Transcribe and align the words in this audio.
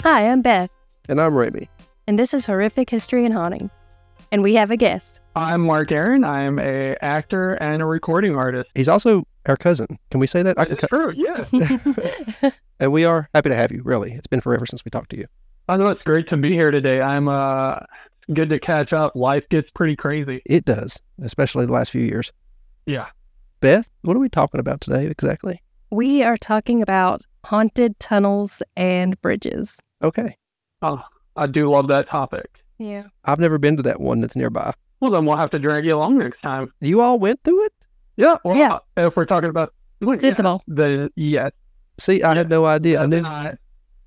Hi, 0.00 0.28
I'm 0.28 0.42
Beth, 0.42 0.70
And 1.08 1.20
I'm 1.20 1.32
Raimi. 1.32 1.68
and 2.06 2.18
this 2.18 2.32
is 2.32 2.46
Horrific 2.46 2.88
History 2.90 3.24
and 3.24 3.34
Haunting. 3.34 3.70
And 4.32 4.42
we 4.42 4.54
have 4.54 4.70
a 4.70 4.76
guest. 4.76 5.20
I'm 5.34 5.62
Mark 5.62 5.90
Aaron. 5.90 6.22
I'm 6.24 6.58
a 6.60 6.96
actor 7.02 7.54
and 7.54 7.82
a 7.82 7.84
recording 7.84 8.36
artist. 8.36 8.70
He's 8.76 8.88
also 8.88 9.26
our 9.46 9.56
cousin. 9.56 9.98
Can 10.10 10.20
we 10.20 10.26
say 10.28 10.42
that? 10.42 10.58
I 10.58 10.64
can 10.66 10.72
It's 10.74 10.80
cut- 10.80 10.90
true, 10.90 11.12
yeah. 11.16 12.50
and 12.80 12.92
we 12.92 13.04
are 13.04 13.28
happy 13.34 13.48
to 13.48 13.56
have 13.56 13.72
you, 13.72 13.82
really. 13.84 14.12
It's 14.12 14.28
been 14.28 14.40
forever 14.40 14.66
since 14.66 14.84
we 14.84 14.90
talked 14.90 15.10
to 15.10 15.18
you. 15.18 15.26
I 15.68 15.76
know 15.76 15.88
it's 15.88 16.02
great 16.04 16.28
to 16.28 16.36
be 16.36 16.50
here 16.50 16.70
today. 16.70 17.00
I'm 17.00 17.28
uh 17.28 17.80
good 18.32 18.48
to 18.50 18.60
catch 18.60 18.92
up. 18.92 19.14
Life 19.16 19.48
gets 19.48 19.68
pretty 19.70 19.96
crazy. 19.96 20.40
It 20.46 20.64
does, 20.64 21.00
especially 21.22 21.66
the 21.66 21.72
last 21.72 21.90
few 21.90 22.02
years. 22.02 22.32
Yeah. 22.86 23.06
Beth, 23.60 23.90
what 24.02 24.16
are 24.16 24.20
we 24.20 24.28
talking 24.28 24.58
about 24.60 24.80
today 24.80 25.06
exactly? 25.06 25.62
we 25.92 26.22
are 26.22 26.36
talking 26.36 26.80
about 26.82 27.22
haunted 27.44 27.98
tunnels 27.98 28.62
and 28.76 29.20
bridges. 29.22 29.80
Okay. 30.02 30.36
Oh, 30.82 31.02
I 31.34 31.48
do 31.48 31.68
love 31.68 31.88
that 31.88 32.08
topic. 32.08 32.62
Yeah. 32.78 33.04
I've 33.24 33.40
never 33.40 33.58
been 33.58 33.76
to 33.76 33.82
that 33.82 34.00
one 34.00 34.20
that's 34.20 34.36
nearby. 34.36 34.72
Well, 35.00 35.10
then 35.10 35.26
we'll 35.26 35.36
have 35.36 35.50
to 35.50 35.58
drag 35.58 35.84
you 35.84 35.96
along 35.96 36.18
next 36.18 36.40
time. 36.42 36.72
You 36.80 37.00
all 37.00 37.18
went 37.18 37.42
through 37.42 37.64
it? 37.66 37.72
Yeah. 38.16 38.36
Well, 38.44 38.56
Yeah. 38.56 38.74
Uh, 38.96 39.08
if 39.08 39.16
we're 39.16 39.24
talking 39.24 39.50
about 39.50 39.74
well, 40.00 40.16
yeah, 40.16 40.30
Sensabaugh. 40.30 40.60
then 40.68 41.00
uh, 41.00 41.08
yes. 41.16 41.50
See, 41.98 42.22
I 42.22 42.36
had 42.36 42.48
no 42.48 42.64
idea. 42.66 43.00
I 43.00 43.02
Beth 43.02 43.10
knew. 43.10 43.16
and 43.18 43.26
I, 43.26 43.56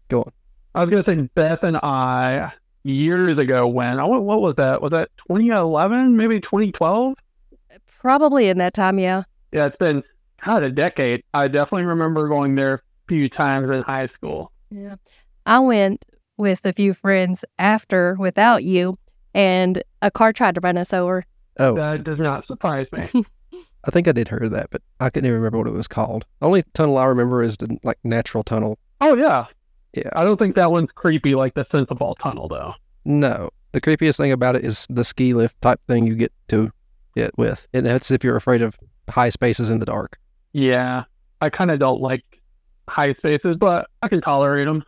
Go 0.07 0.21
on. 0.21 0.31
I 0.75 0.85
was 0.85 0.89
gonna 1.03 1.03
say 1.05 1.29
Beth 1.35 1.63
and 1.63 1.77
I 1.77 2.51
years 2.83 3.37
ago 3.37 3.67
when 3.67 3.99
oh, 3.99 4.05
I 4.05 4.07
went, 4.07 4.23
what 4.23 4.41
was 4.41 4.55
that? 4.55 4.81
Was 4.81 4.91
that 4.91 5.09
2011? 5.27 6.15
Maybe 6.15 6.39
2012? 6.39 7.13
Probably 7.99 8.47
in 8.47 8.57
that 8.59 8.73
time, 8.73 8.97
yeah. 8.99 9.23
Yeah, 9.53 9.67
it's 9.67 9.77
been 9.77 10.03
God 10.45 10.63
a 10.63 10.71
decade. 10.71 11.23
I 11.33 11.47
definitely 11.47 11.85
remember 11.85 12.27
going 12.27 12.55
there 12.55 12.73
a 12.75 12.79
few 13.07 13.29
times 13.29 13.69
in 13.69 13.81
high 13.83 14.07
school. 14.07 14.51
Yeah. 14.71 14.95
I 15.45 15.59
went 15.59 16.05
with 16.37 16.61
a 16.65 16.73
few 16.73 16.93
friends 16.93 17.45
after 17.59 18.15
without 18.19 18.63
you, 18.63 18.95
and 19.33 19.81
a 20.01 20.09
car 20.11 20.33
tried 20.33 20.55
to 20.55 20.61
run 20.61 20.77
us 20.77 20.93
over. 20.93 21.23
Oh, 21.59 21.75
That 21.75 22.03
does 22.03 22.17
not 22.19 22.47
surprise 22.47 22.87
me. 22.91 23.07
I 23.85 23.91
think 23.91 24.07
I 24.07 24.11
did 24.13 24.29
hear 24.29 24.47
that, 24.49 24.69
but 24.71 24.81
I 24.99 25.09
couldn't 25.09 25.27
even 25.27 25.35
remember 25.37 25.59
what 25.59 25.67
it 25.67 25.73
was 25.73 25.87
called. 25.87 26.25
The 26.39 26.47
only 26.47 26.63
tunnel 26.73 26.97
I 26.97 27.05
remember 27.05 27.43
is 27.43 27.57
the 27.57 27.77
like 27.83 27.99
natural 28.03 28.43
tunnel. 28.43 28.79
oh 29.01 29.15
yeah, 29.17 29.45
Yeah. 29.93 30.09
I 30.13 30.23
don't 30.23 30.37
think 30.39 30.55
that 30.55 30.71
one's 30.71 30.89
creepy 30.95 31.35
like 31.35 31.53
the 31.53 31.65
Sensabaugh 31.65 32.15
Tunnel 32.23 32.47
though. 32.47 32.73
No. 33.05 33.49
The 33.73 33.81
creepiest 33.81 34.17
thing 34.17 34.31
about 34.31 34.55
it 34.55 34.63
is 34.63 34.87
the 34.89 35.03
ski 35.03 35.33
lift 35.33 35.61
type 35.61 35.81
thing 35.87 36.07
you 36.07 36.15
get 36.15 36.31
to 36.47 36.71
it 37.15 37.31
with. 37.37 37.67
And 37.73 37.85
that's 37.85 38.09
if 38.11 38.23
you're 38.23 38.35
afraid 38.37 38.61
of 38.61 38.77
high 39.09 39.29
spaces 39.29 39.69
in 39.69 39.79
the 39.79 39.85
dark. 39.85 40.19
Yeah, 40.53 41.03
I 41.41 41.49
kind 41.49 41.71
of 41.71 41.79
don't 41.79 42.01
like 42.01 42.23
high 42.87 43.13
spaces, 43.13 43.55
but 43.55 43.89
I 44.01 44.07
can 44.07 44.21
tolerate 44.21 44.67
them. 44.67 44.83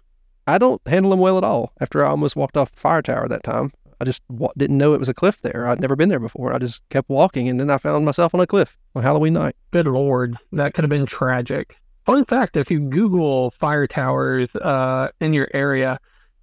I 0.47 0.57
don't 0.57 0.81
handle 0.87 1.11
them 1.11 1.19
well 1.19 1.37
at 1.37 1.43
all. 1.43 1.73
After 1.81 2.05
I 2.05 2.09
almost 2.09 2.35
walked 2.35 2.57
off 2.57 2.71
a 2.73 2.79
fire 2.79 3.01
tower 3.01 3.27
that 3.27 3.43
time, 3.43 3.71
I 3.99 4.05
just 4.05 4.21
didn't 4.57 4.77
know 4.77 4.93
it 4.93 4.99
was 4.99 5.09
a 5.09 5.13
cliff 5.13 5.41
there. 5.41 5.67
I'd 5.67 5.81
never 5.81 5.95
been 5.95 6.09
there 6.09 6.19
before. 6.19 6.53
I 6.53 6.59
just 6.59 6.87
kept 6.89 7.09
walking, 7.09 7.49
and 7.49 7.59
then 7.59 7.69
I 7.69 7.77
found 7.77 8.05
myself 8.05 8.35
on 8.35 8.41
a 8.41 8.47
cliff 8.47 8.77
on 8.93 9.03
Halloween 9.03 9.33
night. 9.33 9.55
Good 9.71 9.87
lord, 9.87 10.37
that 10.51 10.73
could 10.73 10.83
have 10.83 10.89
been 10.89 11.05
tragic. 11.05 11.77
Fun 12.05 12.25
fact: 12.25 12.57
if 12.57 12.69
you 12.69 12.79
Google 12.79 13.51
fire 13.51 13.87
towers 13.87 14.47
uh, 14.61 15.07
in 15.19 15.33
your 15.33 15.47
area, 15.53 15.99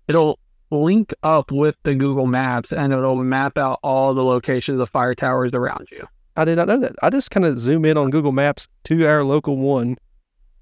it'll 0.09 0.41
link 0.73 1.15
up 1.23 1.53
with 1.53 1.77
the 1.83 1.95
Google 1.95 2.27
Maps 2.27 2.73
and 2.73 2.93
it'll 2.93 3.17
map 3.17 3.59
out 3.59 3.79
all 3.83 4.15
the 4.15 4.25
locations 4.25 4.81
of 4.81 4.89
fire 4.89 5.15
towers 5.15 5.53
around 5.53 5.89
you. 5.93 6.07
I 6.37 6.45
did 6.45 6.57
not 6.57 6.69
know 6.69 6.79
that. 6.79 6.95
I 7.03 7.11
just 7.11 7.31
kind 7.31 7.45
of 7.45 7.59
zoom 7.59 7.85
in 7.85 7.97
on 7.97 8.11
Google 8.11 8.33
Maps 8.33 8.69
to 8.85 9.07
our 9.07 9.25
local 9.25 9.57
one. 9.57 9.97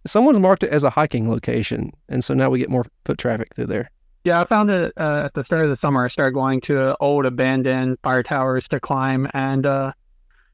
Someone's 0.07 0.39
marked 0.39 0.63
it 0.63 0.71
as 0.71 0.83
a 0.83 0.91
hiking 0.91 1.31
location, 1.31 1.93
and 2.09 2.25
so 2.25 2.35
now 2.35 2.51
we 2.51 2.59
get 2.59 2.71
more 2.71 2.87
foot 3.05 3.19
traffic 3.19 3.55
through 3.55 3.67
there. 3.67 3.91
Yeah, 4.25 4.41
I 4.41 4.45
found 4.45 4.71
it 4.71 4.93
uh, 4.97 5.23
at 5.27 5.35
the 5.35 5.45
start 5.45 5.65
of 5.65 5.71
the 5.71 5.77
summer. 5.77 6.05
I 6.05 6.09
started 6.09 6.33
going 6.33 6.61
to 6.63 6.97
old 7.01 7.25
abandoned 7.25 7.99
fire 8.03 8.23
towers 8.23 8.67
to 8.69 8.81
climb, 8.81 9.29
and 9.35 9.67
uh, 9.67 9.93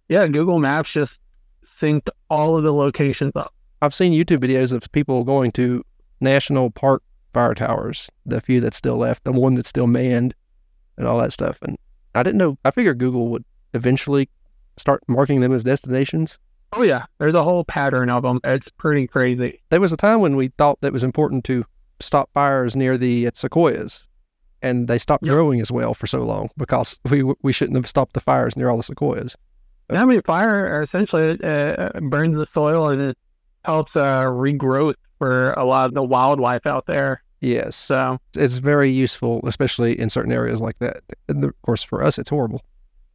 yeah, 0.09 0.27
Google 0.27 0.59
Maps 0.59 0.93
just 0.93 1.19
synced 1.81 2.09
all 2.31 2.57
of 2.57 2.65
the 2.65 2.73
locations 2.73 3.33
up. 3.35 3.53
I've 3.83 3.95
seen 3.95 4.13
YouTube 4.13 4.39
videos 4.39 4.73
of 4.73 4.91
people 4.93 5.25
going 5.25 5.53
to 5.53 5.85
national 6.21 6.71
park 6.71 7.03
fire 7.33 7.55
towers, 7.55 8.11
the 8.25 8.41
few 8.41 8.61
that's 8.61 8.77
still 8.77 8.97
left, 8.97 9.25
the 9.25 9.33
one 9.33 9.55
that's 9.55 9.69
still 9.69 9.87
manned, 9.87 10.35
and 10.97 11.07
all 11.07 11.19
that 11.19 11.33
stuff. 11.33 11.59
And 11.63 11.77
I 12.15 12.23
didn't 12.23 12.39
know. 12.39 12.59
I 12.65 12.71
figured 12.71 12.99
Google 12.99 13.29
would 13.29 13.45
eventually 13.75 14.29
start 14.79 15.03
marking 15.09 15.41
them 15.41 15.53
as 15.53 15.65
destinations. 15.65 16.39
Oh 16.73 16.83
yeah, 16.83 17.05
there's 17.19 17.35
a 17.35 17.43
whole 17.45 17.65
pattern 17.65 18.11
of 18.11 18.23
them. 18.23 18.41
It's 18.45 18.69
pretty 18.77 19.07
crazy. 19.07 19.61
There 19.71 19.81
was 19.81 19.93
a 19.93 19.97
time 19.97 20.21
when 20.21 20.37
we 20.37 20.49
thought 20.49 20.81
that 20.81 20.89
it 20.89 20.93
was 20.93 21.05
important 21.05 21.45
to 21.45 21.65
stop 22.01 22.31
fires 22.35 22.77
near 22.77 22.99
the 22.99 23.31
sequoias, 23.35 24.07
and 24.63 24.89
they 24.89 24.99
stopped 24.99 25.25
Yep. 25.25 25.33
growing 25.33 25.61
as 25.61 25.71
well 25.73 25.95
for 25.95 26.07
so 26.07 26.23
long 26.25 26.51
because 26.57 26.99
we 27.09 27.23
we 27.43 27.53
shouldn't 27.53 27.77
have 27.77 27.87
stopped 27.89 28.13
the 28.15 28.21
fires 28.21 28.57
near 28.57 28.69
all 28.69 28.77
the 28.77 28.83
sequoias. 28.83 29.37
I 29.89 30.05
mean, 30.05 30.21
fire 30.23 30.83
essentially 30.83 31.39
uh, 31.45 31.91
burns 32.01 32.37
the 32.37 32.47
soil 32.53 32.89
and 32.89 33.01
it 33.01 33.19
helps 33.65 33.95
uh, 33.95 34.25
regrowth 34.25 34.97
for 35.19 35.53
a 35.53 35.65
lot 35.65 35.87
of 35.89 35.95
the 35.95 36.03
wildlife 36.03 36.67
out 36.67 36.87
there. 36.87 37.23
Yes, 37.41 37.77
So 37.77 38.19
it's 38.35 38.57
very 38.57 38.91
useful, 38.91 39.41
especially 39.47 39.99
in 39.99 40.11
certain 40.11 40.33
areas 40.33 40.61
like 40.61 40.79
that. 40.81 41.03
And 41.29 41.45
of 41.45 41.53
course, 41.63 41.83
for 41.83 42.03
us, 42.03 42.19
it's 42.19 42.31
horrible. 42.31 42.63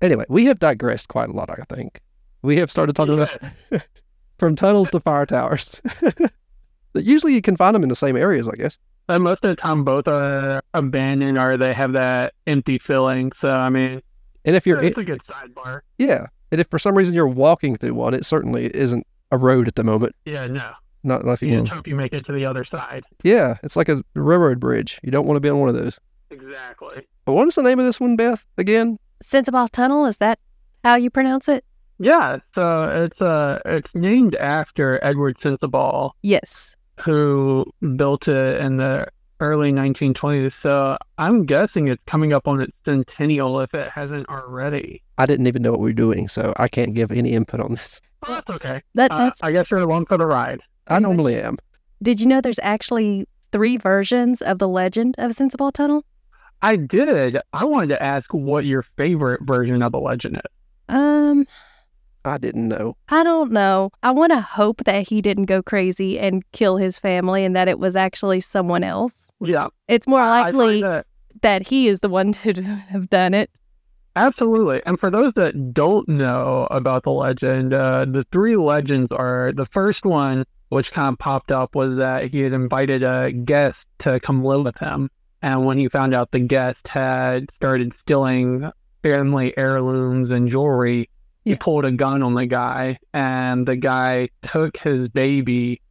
Anyway, 0.01 0.25
we 0.29 0.45
have 0.45 0.59
digressed 0.59 1.07
quite 1.07 1.29
a 1.29 1.33
lot. 1.33 1.49
I 1.49 1.63
think 1.73 2.01
we 2.41 2.57
have 2.57 2.71
started 2.71 2.95
talking 2.95 3.15
about 3.19 3.37
from 4.39 4.55
tunnels 4.55 4.89
to 4.91 4.99
fire 4.99 5.25
towers. 5.25 5.81
Usually, 6.93 7.33
you 7.33 7.41
can 7.41 7.55
find 7.55 7.75
them 7.75 7.83
in 7.83 7.89
the 7.89 7.95
same 7.95 8.17
areas, 8.17 8.47
I 8.47 8.55
guess. 8.55 8.77
and 9.07 9.23
most 9.23 9.39
of 9.43 9.49
the 9.49 9.55
time, 9.55 9.83
both 9.83 10.07
are 10.07 10.61
abandoned 10.73 11.37
or 11.37 11.55
they 11.57 11.73
have 11.73 11.93
that 11.93 12.33
empty 12.47 12.77
filling. 12.77 13.31
So 13.37 13.49
I 13.49 13.69
mean, 13.69 14.01
And 14.45 14.55
if 14.55 14.65
you're, 14.67 14.83
it's 14.83 14.97
a 14.97 15.03
good 15.03 15.21
sidebar. 15.23 15.81
yeah, 15.97 16.27
and 16.51 16.59
if 16.59 16.67
for 16.67 16.79
some 16.79 16.97
reason 16.97 17.13
you're 17.13 17.27
walking 17.27 17.75
through 17.77 17.93
one, 17.93 18.13
it 18.13 18.25
certainly 18.25 18.75
isn't 18.75 19.05
a 19.31 19.37
road 19.37 19.67
at 19.67 19.75
the 19.75 19.83
moment. 19.83 20.15
Yeah, 20.25 20.47
no. 20.47 20.71
Not 21.03 21.25
like 21.25 21.41
You 21.41 21.47
you 21.49 21.61
just 21.61 21.71
hope 21.73 21.87
you 21.87 21.95
make 21.95 22.13
it 22.13 22.25
to 22.25 22.31
the 22.31 22.45
other 22.45 22.63
side. 22.63 23.03
Yeah, 23.23 23.57
it's 23.63 23.75
like 23.75 23.89
a 23.89 24.03
railroad 24.13 24.59
bridge. 24.59 24.99
You 25.01 25.11
don't 25.11 25.25
want 25.25 25.37
to 25.37 25.39
be 25.41 25.49
on 25.49 25.59
one 25.59 25.69
of 25.69 25.75
those. 25.75 25.99
Exactly. 26.29 27.07
But 27.25 27.33
what 27.33 27.47
is 27.47 27.55
the 27.55 27.63
name 27.63 27.79
of 27.79 27.85
this 27.85 27.99
one, 27.99 28.15
Beth? 28.15 28.45
Again? 28.57 28.99
Sensabaugh 29.21 29.69
Tunnel, 29.69 30.05
is 30.05 30.17
that 30.17 30.39
how 30.83 30.95
you 30.95 31.09
pronounce 31.09 31.47
it? 31.47 31.63
Yeah, 31.99 32.37
so 32.55 32.87
it's 32.91 33.21
uh 33.21 33.59
it's 33.65 33.89
named 33.93 34.35
after 34.35 34.99
Edward 35.03 35.37
Sensabaugh, 35.39 36.11
Yes. 36.23 36.75
who 37.01 37.65
built 37.95 38.27
it 38.27 38.59
in 38.61 38.77
the 38.77 39.07
early 39.39 39.71
1920s. 39.71 40.53
So 40.53 40.97
I'm 41.17 41.45
guessing 41.45 41.87
it's 41.87 42.01
coming 42.07 42.33
up 42.33 42.47
on 42.47 42.61
its 42.61 42.73
centennial 42.85 43.59
if 43.61 43.73
it 43.73 43.89
hasn't 43.89 44.27
already. 44.29 45.01
I 45.17 45.25
didn't 45.25 45.47
even 45.47 45.61
know 45.61 45.71
what 45.71 45.79
we 45.79 45.89
were 45.89 45.93
doing, 45.93 46.27
so 46.27 46.53
I 46.57 46.67
can't 46.67 46.93
give 46.93 47.11
any 47.11 47.33
input 47.33 47.59
on 47.59 47.71
this. 47.73 48.01
Well, 48.27 48.35
that's 48.35 48.49
okay. 48.57 48.81
That 48.95 49.11
Uh, 49.11 49.17
that's 49.17 49.41
I 49.43 49.51
guess 49.51 49.65
you're 49.71 49.79
the 49.79 49.87
one 49.87 50.05
for 50.05 50.17
the 50.17 50.27
ride. 50.27 50.61
I 50.87 50.99
normally 50.99 51.39
am. 51.41 51.57
Did 52.03 52.19
you 52.19 52.25
know 52.27 52.41
there's 52.41 52.59
actually 52.63 53.27
three 53.51 53.77
versions 53.77 54.41
of 54.41 54.57
the 54.59 54.67
legend 54.67 55.15
of 55.19 55.31
Sensabaugh 55.31 55.71
Tunnel? 55.73 56.03
I 56.61 56.75
did. 56.75 57.39
I 57.53 57.65
wanted 57.65 57.89
to 57.89 58.03
ask 58.03 58.31
what 58.33 58.65
your 58.65 58.83
favorite 58.95 59.41
version 59.43 59.81
of 59.81 59.91
the 59.91 59.99
legend 59.99 60.37
is. 60.37 60.95
Um, 60.95 61.45
I 62.23 62.37
didn't 62.37 62.67
know. 62.67 62.97
I 63.09 63.23
don't 63.23 63.51
know. 63.51 63.91
I 64.03 64.11
want 64.11 64.31
to 64.31 64.41
hope 64.41 64.83
that 64.85 65.07
he 65.07 65.21
didn't 65.21 65.45
go 65.45 65.63
crazy 65.63 66.19
and 66.19 66.43
kill 66.51 66.77
his 66.77 66.97
family 66.97 67.43
and 67.43 67.55
that 67.55 67.67
it 67.67 67.79
was 67.79 67.95
actually 67.95 68.41
someone 68.41 68.83
else. 68.83 69.13
Yeah, 69.39 69.67
It's 69.87 70.07
more 70.07 70.19
likely 70.19 70.81
that 70.81 71.07
that 71.41 71.65
he 71.65 71.87
is 71.87 72.01
the 72.01 72.09
one 72.09 72.31
to 72.33 72.61
have 72.89 73.09
done 73.09 73.33
it. 73.33 73.49
Absolutely. 74.15 74.81
And 74.85 74.99
for 74.99 75.09
those 75.09 75.33
that 75.35 75.73
don't 75.73 76.07
know 76.07 76.67
about 76.69 77.03
the 77.03 77.11
legend, 77.11 77.73
uh, 77.73 78.05
the 78.05 78.25
three 78.31 78.57
legends 78.57 79.07
are 79.11 79.53
the 79.53 79.65
first 79.67 80.05
one, 80.05 80.45
which 80.69 80.91
kind 80.91 81.13
of 81.13 81.19
popped 81.19 81.51
up, 81.51 81.73
was 81.75 81.97
that 81.97 82.29
he 82.29 82.41
had 82.41 82.51
invited 82.53 83.03
a 83.03 83.31
guest 83.31 83.77
to 83.99 84.19
come 84.19 84.43
live 84.43 84.65
with 84.65 84.77
him. 84.77 85.09
And 85.41 85.65
when 85.65 85.77
he 85.77 85.87
found 85.87 86.13
out 86.13 86.31
the 86.31 86.39
guest 86.39 86.87
had 86.87 87.49
started 87.55 87.93
stealing 88.01 88.71
family 89.03 89.57
heirlooms 89.57 90.29
and 90.29 90.49
jewelry, 90.49 91.09
he 91.43 91.51
Yeah. 91.51 91.57
pulled 91.59 91.85
a 91.85 91.91
gun 91.91 92.21
on 92.21 92.35
the 92.35 92.45
guy, 92.45 92.99
and 93.13 93.65
the 93.67 93.75
guy 93.75 94.29
took 94.43 94.77
his 94.77 95.07
baby, 95.09 95.81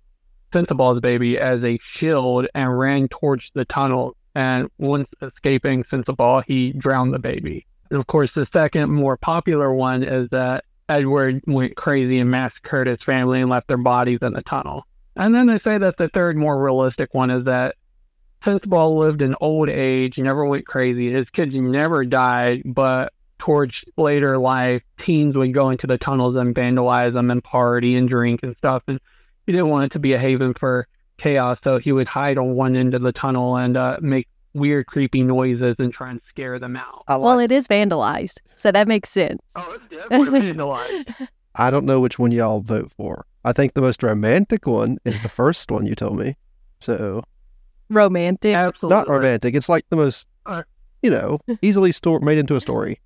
Sensabaugh's 0.55 1.01
baby, 1.01 1.39
as 1.39 1.65
a 1.65 1.79
shield 1.91 2.47
and 2.55 2.79
ran 2.79 3.09
towards 3.09 3.51
the 3.55 3.65
tunnel. 3.65 4.17
And 4.37 4.69
once 4.79 5.09
escaping 5.21 5.83
Sensabaugh, 5.85 6.45
he 6.47 6.73
drowned 6.73 7.13
the 7.13 7.19
baby. 7.19 7.67
And 7.91 7.99
of 7.99 8.07
course, 8.07 8.31
the 8.31 8.47
second 8.47 8.93
more 8.93 9.17
popular 9.17 9.75
one 9.75 10.05
is 10.05 10.29
that 10.29 10.65
Edward 10.89 11.43
went 11.49 11.77
crazy 11.77 12.19
and 12.19 12.31
massacred 12.31 12.87
his 12.87 13.03
family 13.03 13.41
and 13.41 13.51
left 13.51 13.67
their 13.67 13.77
bodies 13.77 14.19
in 14.23 14.33
the 14.33 14.43
tunnel. 14.43 14.87
And 15.17 15.35
then 15.35 15.47
they 15.47 15.59
say 15.59 15.79
that 15.79 15.97
the 15.97 16.09
third 16.09 16.37
more 16.37 16.63
realistic 16.63 17.13
one 17.13 17.31
is 17.31 17.45
that 17.45 17.75
Sensabaugh 18.45 18.97
lived 18.97 19.23
in 19.23 19.35
old 19.41 19.69
age, 19.69 20.19
never 20.19 20.45
went 20.45 20.67
crazy. 20.67 21.13
His 21.13 21.29
kids 21.31 21.55
never 21.55 22.05
died, 22.05 22.63
but 22.65 23.13
towards 23.39 23.85
later 23.97 24.39
life, 24.39 24.83
teens 24.99 25.37
would 25.37 25.53
go 25.53 25.71
into 25.71 25.87
the 25.87 25.99
tunnels 25.99 26.37
and 26.37 26.55
vandalize 26.55 27.13
them 27.13 27.31
and 27.31 27.43
party 27.43 27.97
and 27.97 28.09
drink 28.09 28.41
and 28.43 28.57
stuff. 28.57 28.83
And 28.87 29.01
he 29.47 29.53
didn't 29.53 29.69
want 29.69 29.87
it 29.87 29.93
to 29.93 29.99
be 29.99 30.13
a 30.13 30.19
haven 30.19 30.55
for 30.55 30.87
chaos, 31.19 31.59
so 31.63 31.79
he 31.79 31.93
would 31.93 32.09
hide 32.09 32.39
on 32.39 32.55
one 32.55 32.77
end 32.77 32.95
of 32.95 33.03
the 33.03 33.13
tunnel 33.13 33.57
and 33.57 33.77
uh, 33.77 33.99
make 34.01 34.29
weird, 34.55 34.87
creepy 34.87 35.23
noises 35.23 35.75
and 35.79 35.93
try 35.93 36.11
and 36.11 36.21
scare 36.29 36.59
them 36.59 36.77
out. 36.77 37.05
I 37.09 37.17
Well, 37.17 37.39
it 37.39 37.53
is 37.53 37.69
vandalized, 37.69 38.41
so 38.57 38.73
that 38.73 38.89
makes 38.89 39.11
sense. 39.11 39.41
Oh, 39.55 39.73
it's 39.73 39.87
definitely 39.87 40.41
vandalized. 40.53 41.29
I 41.55 41.71
don't 41.71 41.85
know 41.85 42.01
which 42.01 42.19
one 42.19 42.33
y'all 42.33 42.61
vote 42.61 42.91
for. 42.97 43.27
I 43.45 43.53
think 43.53 43.75
the 43.75 43.81
most 43.81 44.03
romantic 44.03 44.67
one 44.67 44.99
is 45.05 45.21
the 45.21 45.29
first 45.29 45.71
one 45.71 45.87
you 45.87 45.95
told 45.95 46.19
me. 46.19 46.37
So 46.81 47.23
Romantic. 47.91 48.55
Absolutely. 48.55 48.97
not 48.97 49.09
romantic. 49.09 49.55
It's 49.55 49.69
like 49.69 49.85
the 49.91 49.97
most, 49.97 50.27
Uh, 50.47 50.63
you 51.03 51.11
know, 51.11 51.39
easily 51.63 51.93
store 51.93 52.21
made 52.21 52.39
into 52.39 52.57
a 52.57 52.61
story. 52.61 53.01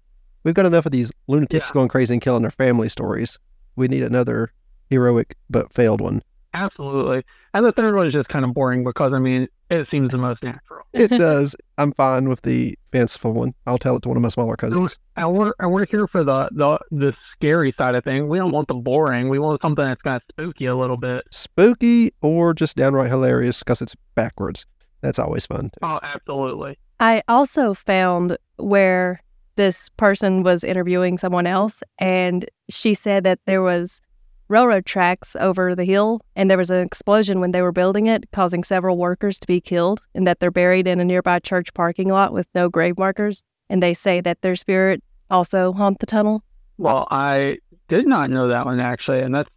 We've 0.45 0.55
got 0.55 0.67
enough 0.67 0.87
of 0.87 0.93
these 0.93 1.11
lunatics 1.27 1.71
Yeah. 1.71 1.75
going 1.75 1.89
crazy 1.89 2.15
and 2.15 2.21
killing 2.23 2.43
their 2.43 2.51
family 2.51 2.89
stories. 2.89 3.39
We 3.77 3.89
need 3.89 4.03
another 4.03 4.53
heroic 4.91 5.37
but 5.51 5.73
failed 5.73 6.01
one. 6.01 6.23
Absolutely. 6.53 7.25
And 7.53 7.67
the 7.67 7.73
third 7.73 7.97
one 7.97 8.07
is 8.07 8.13
just 8.13 8.29
kind 8.29 8.45
of 8.45 8.55
boring 8.55 8.85
because, 8.85 9.13
I 9.13 9.19
mean, 9.19 9.49
it 9.71 9.89
seems 9.89 10.13
the 10.13 10.19
most 10.19 10.43
natural. 10.45 10.83
It 10.93 11.09
does. 11.19 11.57
I'm 11.79 11.93
fine 11.93 12.29
with 12.29 12.43
the 12.43 12.79
fanciful 12.93 13.33
one. 13.33 13.55
I'll 13.67 13.79
tell 13.79 13.97
it 13.97 14.03
to 14.03 14.09
one 14.09 14.17
of 14.17 14.23
my 14.23 14.29
smaller 14.29 14.55
cousins. 14.57 14.97
And 15.17 15.33
we're, 15.37 15.53
and 15.59 15.73
we're 15.73 15.87
here 15.87 16.07
for 16.07 16.23
the, 16.23 16.49
the 16.53 16.79
the 16.93 17.13
scary 17.35 17.73
side 17.77 17.97
of 17.97 18.05
things. 18.05 18.29
We 18.29 18.39
don't 18.39 18.53
want 18.53 18.69
the 18.69 18.75
boring. 18.75 19.29
We 19.31 19.41
want 19.41 19.63
something 19.63 19.85
that's 19.85 20.03
kind 20.03 20.17
of 20.17 20.23
spooky 20.31 20.67
a 20.67 20.77
little 20.77 20.97
bit. 20.97 21.25
Spooky 21.33 22.13
or 22.21 22.55
just 22.55 22.77
downright 22.77 23.09
hilarious 23.11 23.61
because 23.61 23.83
it's 23.83 23.97
backwards. 24.15 24.67
That's 25.05 25.19
always 25.19 25.47
fun. 25.47 25.65
too. 25.65 25.79
Oh, 25.83 26.01
absolutely. 26.03 26.79
I 26.99 27.23
also 27.29 27.75
found 27.75 28.39
where 28.57 29.21
this 29.57 29.91
person 29.91 30.43
was 30.43 30.65
interviewing 30.65 31.19
someone 31.19 31.47
else, 31.47 31.83
and 31.99 32.49
she 32.71 32.95
said 32.95 33.23
that 33.25 33.39
there 33.45 33.63
was 33.63 34.01
railroad 34.49 34.87
tracks 34.87 35.37
over 35.37 35.75
the 35.75 35.85
hill, 35.85 36.21
and 36.37 36.51
there 36.51 36.59
was 36.59 36.71
an 36.71 36.83
explosion 36.83 37.41
when 37.41 37.53
they 37.53 37.63
were 37.63 37.73
building 37.73 38.07
it, 38.07 38.25
causing 38.33 38.65
several 38.65 38.97
workers 38.97 39.39
to 39.39 39.47
be 39.47 39.61
killed, 39.61 40.01
and 40.15 40.27
that 40.27 40.41
they're 40.41 40.51
buried 40.51 40.87
in 40.87 41.01
a 41.01 41.05
nearby 41.05 41.39
church 41.39 41.73
parking 41.75 42.09
lot 42.09 42.33
with 42.33 42.49
no 42.55 42.69
grave 42.69 42.99
markers. 42.99 43.45
And 43.71 43.83
they 43.83 43.95
say 43.95 44.21
that 44.23 44.43
their 44.43 44.57
spirit 44.57 45.03
also 45.31 45.73
haunt 45.73 45.99
the 46.01 46.07
tunnel. 46.07 46.43
Well, 46.79 47.07
I 47.11 47.59
did 47.89 48.07
not 48.07 48.31
know 48.31 48.49
that 48.49 48.65
one 48.65 48.81
actually, 48.81 49.21
and 49.21 49.35
that's. 49.35 49.51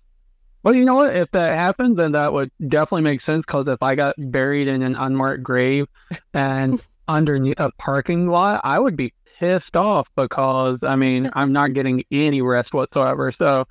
Well, 0.68 0.76
you 0.76 0.84
know 0.84 0.96
what? 0.96 1.16
If 1.16 1.32
that 1.32 1.58
happened, 1.58 1.98
then 1.98 2.12
that 2.12 2.34
would 2.34 2.52
definitely 2.68 3.04
make 3.04 3.22
sense. 3.22 3.46
Because 3.48 3.68
if 3.70 3.82
I 3.82 3.96
got 3.96 4.16
buried 4.18 4.68
in 4.68 4.82
an 4.82 4.96
unmarked 4.96 5.42
grave 5.44 5.88
and 6.34 6.86
underneath 7.08 7.60
a 7.60 7.72
parking 7.78 8.28
lot, 8.28 8.60
I 8.66 8.78
would 8.80 8.98
be 8.98 9.14
pissed 9.40 9.78
off 9.78 10.10
because 10.18 10.80
I 10.84 10.96
mean 10.98 11.30
I'm 11.36 11.54
not 11.54 11.72
getting 11.74 12.04
any 12.12 12.42
rest 12.42 12.74
whatsoever. 12.74 13.32
So 13.32 13.66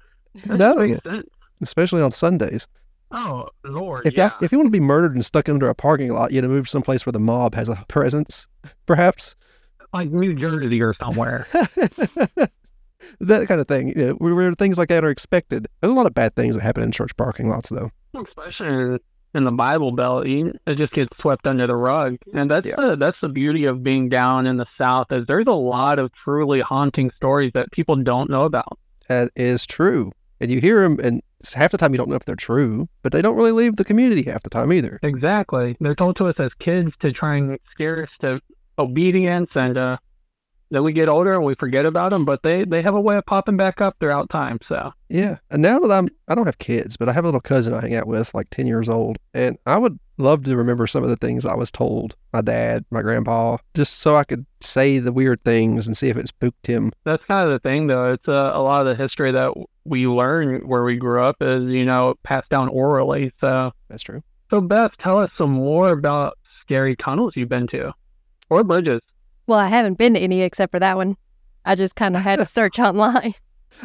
No. 0.47 0.75
makes. 0.87 1.01
Especially 1.61 2.01
on 2.01 2.13
Sundays. 2.13 2.67
Oh 3.11 3.49
Lord, 3.63 4.07
If 4.07 4.17
yeah. 4.17 4.29
ya- 4.29 4.39
if 4.43 4.51
you 4.53 4.59
want 4.59 4.67
to 4.69 4.73
be 4.73 4.81
murdered 4.81 5.15
and 5.15 5.25
stuck 5.25 5.49
under 5.49 5.69
a 5.69 5.75
parking 5.75 6.13
lot, 6.13 6.33
you 6.33 6.41
know, 6.43 6.49
move 6.49 6.69
someplace 6.69 7.05
where 7.07 7.13
the 7.13 7.21
mob 7.21 7.55
has 7.55 7.69
a 7.69 7.85
presence, 7.89 8.49
perhaps. 8.87 9.37
like 9.93 10.11
New 10.11 10.35
Jersey 10.35 10.81
or 10.83 10.95
somewhere. 10.95 11.47
That 13.21 13.49
kind 13.49 13.61
of 13.61 13.69
thing. 13.69 13.89
You 13.89 13.95
know, 14.07 14.13
where, 14.15 14.53
things 14.55 14.79
like 14.79 14.89
that 14.89 15.05
are 15.05 15.11
expected. 15.11 15.67
There's 15.81 15.91
a 15.91 15.95
lot 15.95 16.07
of 16.07 16.15
bad 16.15 16.35
things 16.35 16.55
that 16.57 16.63
happen 16.63 16.83
in 16.83 16.93
church 16.93 17.17
parking 17.17 17.49
lots, 17.49 17.69
though. 17.71 17.91
especially 18.15 18.69
in, 18.69 18.99
in 19.35 19.45
the 19.45 19.53
Bible 19.53 19.93
Belt, 19.93 20.27
it 20.27 20.57
just 20.77 20.93
gets 20.93 21.17
swept 21.19 21.47
under 21.47 21.67
the 21.67 21.77
rug, 21.77 22.17
and 22.33 22.51
that's 22.51 22.67
Yeah. 22.67 22.77
the, 22.77 22.97
that's 22.97 23.21
the 23.21 23.29
beauty 23.29 23.65
of 23.65 23.83
being 23.83 24.09
down 24.09 24.47
in 24.47 24.57
the 24.57 24.67
South. 24.79 25.13
Is 25.13 25.27
there's 25.27 25.47
a 25.47 25.53
lot 25.53 25.99
of 25.99 26.11
truly 26.13 26.61
haunting 26.61 27.11
stories 27.11 27.51
that 27.55 27.71
people 27.73 27.97
don't 27.97 28.31
know 28.31 28.45
about. 28.45 28.79
That 29.09 29.31
is 29.37 29.67
true. 29.67 30.11
And 30.41 30.51
you 30.51 30.61
hear 30.61 30.83
them, 30.83 30.99
and 31.03 31.23
half 31.55 31.71
the 31.71 31.79
time 31.79 31.93
you 31.93 31.99
don't 31.99 32.09
know 32.09 32.17
if 32.17 32.25
they're 32.25 32.35
true, 32.35 32.89
but 33.03 33.13
they 33.13 33.23
don't 33.23 33.37
really 33.37 33.53
leave 33.53 33.77
the 33.77 33.85
community 33.85 34.23
half 34.23 34.43
the 34.43 34.51
time 34.51 34.73
either. 34.73 34.99
Exactly, 35.03 35.77
they're 35.81 35.95
told 35.95 36.17
to 36.17 36.25
us 36.25 36.35
as 36.39 36.53
kids 36.59 36.93
to 37.01 37.13
try 37.13 37.37
and 37.37 37.59
scare 37.71 38.03
us 38.05 38.11
to 38.21 38.41
obedience, 38.79 39.57
and 39.57 39.79
uh, 39.79 39.97
then 40.71 40.83
we 40.83 40.93
get 40.93 41.09
older 41.09 41.33
and 41.33 41.45
we 41.45 41.55
forget 41.55 41.87
about 41.87 42.11
them. 42.11 42.25
But 42.25 42.43
they 42.43 42.65
they 42.65 42.83
have 42.83 42.95
a 42.95 43.01
way 43.01 43.17
of 43.17 43.27
popping 43.27 43.57
back 43.57 43.81
up 43.81 43.97
throughout 44.01 44.31
time. 44.31 44.59
So 44.63 44.93
Yeah. 45.09 45.39
And 45.51 45.63
now 45.63 45.79
that 45.79 45.91
I'm, 45.91 46.09
I 46.29 46.35
don't 46.35 46.47
have 46.47 46.59
kids, 46.59 46.97
but 46.97 47.09
I 47.09 47.13
have 47.13 47.25
a 47.25 47.29
little 47.29 47.41
cousin 47.41 47.75
I 47.75 47.81
hang 47.81 47.95
out 47.95 48.07
with, 48.07 48.35
like 48.35 48.51
10 48.51 48.67
years 48.67 48.89
old. 48.89 49.19
And 49.35 49.59
I 49.67 49.79
would 49.79 49.99
love 50.19 50.45
to 50.45 50.57
remember 50.57 50.87
some 50.87 51.03
of 51.03 51.11
the 51.11 51.17
things 51.17 51.45
I 51.45 51.55
was 51.55 51.71
told, 51.71 52.17
my 52.33 52.41
dad, 52.41 52.85
my 52.91 53.03
grandpa, 53.03 53.59
just 53.75 54.01
so 54.01 54.17
I 54.17 54.25
could 54.25 54.47
say 54.61 54.99
the 54.99 55.13
weird 55.13 55.43
things 55.45 55.87
and 55.87 55.97
see 55.97 56.09
if 56.09 56.17
it 56.17 56.29
spooked 56.29 56.67
him. 56.67 56.93
that's 57.05 57.25
kind 57.25 57.47
of 57.49 57.53
the 57.53 57.69
thing, 57.69 57.87
though. 57.87 58.13
It's 58.13 58.27
uh, 58.27 58.51
a 58.55 58.63
lot 58.63 58.87
of 58.87 58.97
the 58.97 59.03
history 59.03 59.31
that 59.33 59.53
we 59.85 60.07
learn 60.07 60.67
where 60.67 60.85
we 60.85 60.97
grew 60.97 61.23
up 61.23 61.37
is 61.41 61.65
you 61.65 61.85
know 61.85 62.15
passed 62.23 62.49
down 62.49 62.69
orally. 62.69 63.33
So. 63.41 63.73
That's 63.89 64.03
true. 64.03 64.23
So, 64.51 64.61
Beth, 64.61 64.93
tell 64.99 65.19
us 65.19 65.31
some 65.35 65.51
more 65.51 65.91
about 65.91 66.39
scary 66.61 66.97
tunnels 66.97 67.37
you've 67.37 67.49
been 67.49 67.67
to 67.69 67.93
or 68.51 68.65
bridges. 68.65 69.01
Well, 69.47 69.59
I 69.59 69.69
haven't 69.69 69.99
been 69.99 70.15
to 70.15 70.21
any 70.21 70.43
except 70.43 70.73
for 70.73 70.81
that 70.81 70.97
one. 70.97 71.17
I 71.65 71.75
just 71.75 71.97
kind 71.97 72.17
of 72.17 72.23
had 72.23 72.39
to 72.39 72.45
search 72.59 72.79
online. 72.79 73.35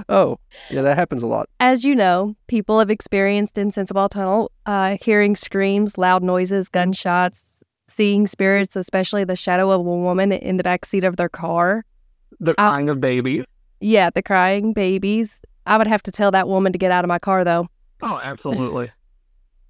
Oh, 0.07 0.37
yeah, 0.69 0.81
that 0.83 0.95
happens 0.97 1.21
a 1.21 1.27
lot. 1.27 1.49
As 1.59 1.83
you 1.83 1.95
know, 1.95 2.35
people 2.47 2.79
have 2.79 2.89
experienced 2.89 3.57
in 3.57 3.69
Sensabaugh 3.69 4.09
Tunnel, 4.09 4.51
uh, 4.65 4.97
hearing 5.01 5.35
screams, 5.35 5.97
loud 5.97 6.23
noises, 6.23 6.69
gunshots, 6.69 7.61
seeing 7.89 8.25
spirits, 8.25 8.75
especially 8.77 9.23
the 9.25 9.35
shadow 9.35 9.69
of 9.71 9.81
a 9.81 9.83
woman 9.83 10.31
in 10.31 10.55
the 10.57 10.63
back 10.63 10.85
seat 10.85 11.03
of 11.03 11.17
their 11.17 11.27
car. 11.29 11.83
The 12.39 12.51
Uh, 12.57 12.69
kind 12.71 12.89
of 12.89 13.01
babies. 13.01 13.43
Yeah, 13.81 14.09
the 14.11 14.23
crying 14.23 14.71
babies. 14.73 15.41
I 15.65 15.77
would 15.77 15.87
have 15.87 16.01
to 16.03 16.11
tell 16.11 16.31
that 16.31 16.47
woman 16.47 16.71
to 16.71 16.77
get 16.79 16.91
out 16.91 17.03
of 17.03 17.09
my 17.09 17.19
car, 17.19 17.43
though. 17.43 17.67
Oh, 18.01 18.19
absolutely. 18.23 18.91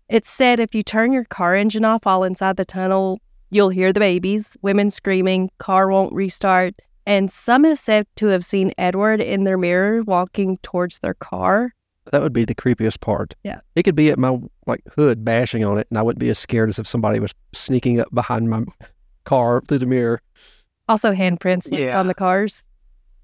It's 0.09 0.29
said 0.29 0.59
if 0.59 0.75
you 0.75 0.83
turn 0.83 1.13
your 1.13 1.23
car 1.23 1.55
engine 1.55 1.85
off 1.85 2.03
while 2.05 2.25
inside 2.25 2.57
the 2.57 2.65
tunnel, 2.65 3.19
you'll 3.51 3.69
hear 3.69 3.94
the 3.94 4.00
babies, 4.00 4.57
women 4.62 4.89
screaming, 4.89 5.50
car 5.59 5.89
won't 5.89 6.13
restart. 6.13 6.74
And 7.06 7.30
some 7.31 7.63
have 7.63 7.80
said 7.80 8.07
to 8.18 8.27
have 8.27 8.45
seen 8.45 8.74
Edward 8.77 9.21
in 9.21 9.44
their 9.44 9.57
mirror 9.57 10.01
walking 10.03 10.57
towards 10.63 11.00
their 11.00 11.13
car. 11.15 11.74
That 12.12 12.21
would 12.21 12.33
be 12.33 12.45
the 12.45 12.56
creepiest 12.56 13.00
part. 13.01 13.36
Yeah. 13.44 13.59
It 13.75 13.83
could 13.83 13.95
be 13.95 14.09
at 14.09 14.18
my 14.19 14.39
like 14.65 14.81
hood 14.95 15.24
bashing 15.24 15.63
on 15.63 15.77
it, 15.77 15.88
and 15.89 15.98
I 16.00 16.01
wouldn't 16.01 16.19
be 16.19 16.30
as 16.30 16.39
scared 16.39 16.69
as 16.69 16.80
if 16.80 16.88
somebody 16.88 17.19
was 17.19 17.33
sneaking 17.53 18.00
up 18.00 18.07
behind 18.13 18.50
my 18.50 18.63
car 19.25 19.62
through 19.68 19.80
the 19.80 19.86
mirror. 19.86 20.21
Also, 20.89 21.12
handprints 21.12 21.71
left 21.71 21.83
Yeah. 21.83 22.00
on 22.00 22.07
the 22.07 22.15
cars. 22.15 22.63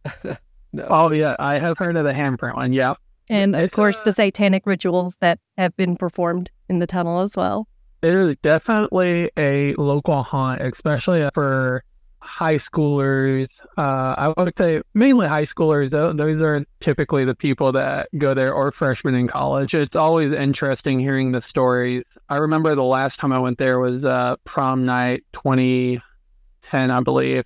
No. 0.73 0.85
oh, 0.89 1.11
yeah. 1.13 1.33
I 1.39 1.59
have 1.59 1.77
heard 1.77 1.95
of 1.95 2.03
the 2.03 2.11
handprint 2.13 2.55
one. 2.55 2.73
Yeah. 2.73 2.95
And 3.29 3.55
of 3.55 3.71
course, 3.71 3.99
uh, 4.01 4.03
the 4.03 4.11
satanic 4.11 4.65
rituals 4.65 5.15
that 5.21 5.39
have 5.57 5.75
been 5.77 5.95
performed 5.95 6.51
in 6.67 6.79
the 6.79 6.85
tunnel 6.85 7.21
as 7.21 7.37
well. 7.37 7.67
It 8.07 8.13
is 8.15 8.35
definitely 8.41 9.29
a 9.37 9.73
local 9.73 10.23
haunt, 10.23 10.61
especially 10.61 11.21
for 11.33 11.83
high 12.19 12.55
schoolers. 12.55 13.47
Uh, 13.77 14.15
I 14.17 14.41
would 14.41 14.53
say 14.57 14.81
mainly 14.93 15.27
high 15.27 15.45
schoolers. 15.45 15.89
Tho- 15.91 16.13
Those 16.13 16.41
are 16.45 16.63
typically 16.79 17.25
the 17.25 17.35
people 17.35 17.73
that 17.73 18.07
go 18.17 18.33
there 18.33 18.53
or 18.53 18.71
freshmen 18.71 19.13
in 19.15 19.27
college. 19.27 19.73
It's 19.75 19.95
always 19.95 20.31
interesting 20.31 20.99
hearing 21.01 21.33
the 21.33 21.41
stories. 21.41 22.03
I 22.29 22.37
remember 22.37 22.73
the 22.75 22.83
last 22.83 23.19
time 23.19 23.33
I 23.33 23.39
went 23.39 23.57
there 23.57 23.79
was 23.79 24.05
uh, 24.05 24.37
prom 24.45 24.85
night 24.85 25.25
2010, 25.33 26.01
I 26.91 26.99
believe. 27.01 27.43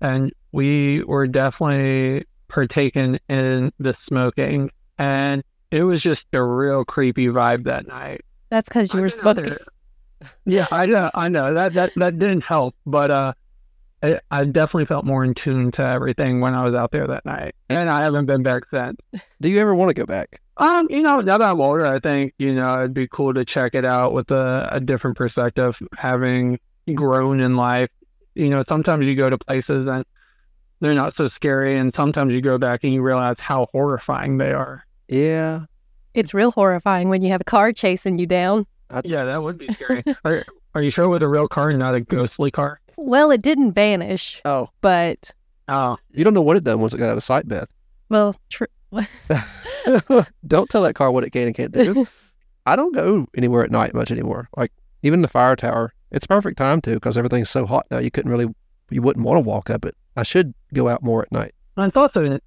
And 0.00 0.32
we 0.52 1.02
were 1.04 1.26
definitely 1.26 2.24
partaking 2.48 3.18
in 3.28 3.70
the 3.78 3.94
smoking. 4.06 4.70
And 4.98 5.42
it 5.70 5.82
was 5.84 6.00
just 6.02 6.26
a 6.32 6.42
real 6.42 6.84
creepy 6.86 7.26
vibe 7.26 7.64
that 7.64 7.86
night. 7.86 8.22
That's 8.48 8.68
because 8.68 8.92
you 8.94 8.98
I've 9.00 9.02
were 9.02 9.08
smoking. 9.10 9.44
there- 9.44 9.58
Yeah, 10.44 10.66
I 10.70 10.86
know, 10.86 11.10
I 11.14 11.28
know 11.28 11.54
that 11.54 11.74
that 11.74 11.92
that 11.96 12.18
didn't 12.18 12.42
help, 12.42 12.74
but 12.86 13.10
uh, 13.10 13.32
I, 14.02 14.20
I 14.30 14.44
definitely 14.44 14.86
felt 14.86 15.04
more 15.04 15.24
in 15.24 15.34
tune 15.34 15.70
to 15.72 15.82
everything 15.82 16.40
when 16.40 16.54
I 16.54 16.64
was 16.64 16.74
out 16.74 16.90
there 16.90 17.06
that 17.06 17.24
night, 17.24 17.54
and 17.68 17.88
I 17.88 18.02
haven't 18.02 18.26
been 18.26 18.42
back 18.42 18.62
since. 18.70 18.98
Do 19.40 19.48
you 19.48 19.58
ever 19.60 19.74
want 19.74 19.90
to 19.90 19.94
go 19.94 20.06
back? 20.06 20.40
Um, 20.56 20.86
you 20.90 21.00
know, 21.00 21.20
now 21.20 21.38
that 21.38 21.50
I'm 21.50 21.60
older, 21.60 21.86
I 21.86 22.00
think 22.00 22.34
you 22.38 22.54
know 22.54 22.80
it'd 22.80 22.94
be 22.94 23.08
cool 23.08 23.32
to 23.34 23.44
check 23.44 23.74
it 23.74 23.84
out 23.84 24.12
with 24.12 24.30
a, 24.30 24.68
a 24.72 24.80
different 24.80 25.16
perspective, 25.16 25.80
having 25.96 26.58
grown 26.94 27.40
in 27.40 27.56
life. 27.56 27.90
You 28.34 28.48
know, 28.48 28.64
sometimes 28.68 29.06
you 29.06 29.14
go 29.14 29.30
to 29.30 29.38
places 29.38 29.86
and 29.86 30.04
they're 30.80 30.94
not 30.94 31.14
so 31.14 31.26
scary, 31.26 31.76
and 31.76 31.94
sometimes 31.94 32.34
you 32.34 32.40
go 32.40 32.58
back 32.58 32.84
and 32.84 32.92
you 32.92 33.02
realize 33.02 33.36
how 33.38 33.66
horrifying 33.72 34.38
they 34.38 34.52
are. 34.52 34.84
Yeah. 35.08 35.66
It's 36.14 36.34
real 36.34 36.50
horrifying 36.50 37.08
when 37.08 37.22
you 37.22 37.30
have 37.30 37.40
a 37.40 37.44
car 37.44 37.72
chasing 37.72 38.18
you 38.18 38.26
down. 38.26 38.66
I'd- 38.90 39.08
Yeah, 39.08 39.24
that 39.24 39.42
would 39.42 39.58
be 39.58 39.68
scary. 39.72 40.02
are, 40.24 40.44
are 40.74 40.82
you 40.82 40.90
sure 40.90 41.08
with 41.08 41.22
a 41.22 41.28
real 41.28 41.48
car 41.48 41.70
and 41.70 41.78
not 41.78 41.94
a 41.94 42.00
ghostly 42.00 42.50
car? 42.50 42.80
Well, 42.96 43.30
it 43.30 43.42
didn't 43.42 43.72
vanish, 43.72 44.40
Oh, 44.44 44.68
but, 44.80 45.30
Oh, 45.68 45.96
you 46.12 46.24
don't 46.24 46.34
know 46.34 46.42
what 46.42 46.56
it 46.56 46.64
done 46.64 46.80
once 46.80 46.92
it 46.94 46.98
got 46.98 47.08
out 47.10 47.16
of 47.16 47.22
sight, 47.22 47.46
Beth. 47.48 47.68
well, 48.08 48.34
tr- 48.50 48.64
don't 50.46 50.68
tell 50.68 50.82
that 50.82 50.94
car 50.94 51.10
what 51.10 51.24
it 51.24 51.30
can 51.30 51.46
and 51.46 51.54
can't 51.54 51.72
do. 51.72 52.06
I 52.66 52.76
don't 52.76 52.94
go 52.94 53.26
anywhere 53.36 53.62
at 53.64 53.70
night 53.70 53.94
much 53.94 54.10
anymore. 54.10 54.48
Like 54.56 54.72
even 55.02 55.22
the 55.22 55.28
fire 55.28 55.56
tower, 55.56 55.92
it's 56.10 56.26
perfect 56.26 56.58
time 56.58 56.80
to 56.82 56.94
because 56.94 57.16
everything's 57.16 57.50
so 57.50 57.66
hot 57.66 57.86
now. 57.90 57.98
You 57.98 58.10
couldn't 58.10 58.30
really, 58.30 58.48
you 58.90 59.00
wouldn't 59.02 59.24
want 59.24 59.36
to 59.36 59.40
walk 59.48 59.70
up 59.70 59.84
it. 59.84 59.96
I 60.16 60.22
should 60.24 60.52
go 60.74 60.88
out 60.88 61.02
more 61.02 61.22
at 61.22 61.32
night. 61.32 61.54
I 61.76 61.88
thought 61.90 62.16
also 62.16 62.38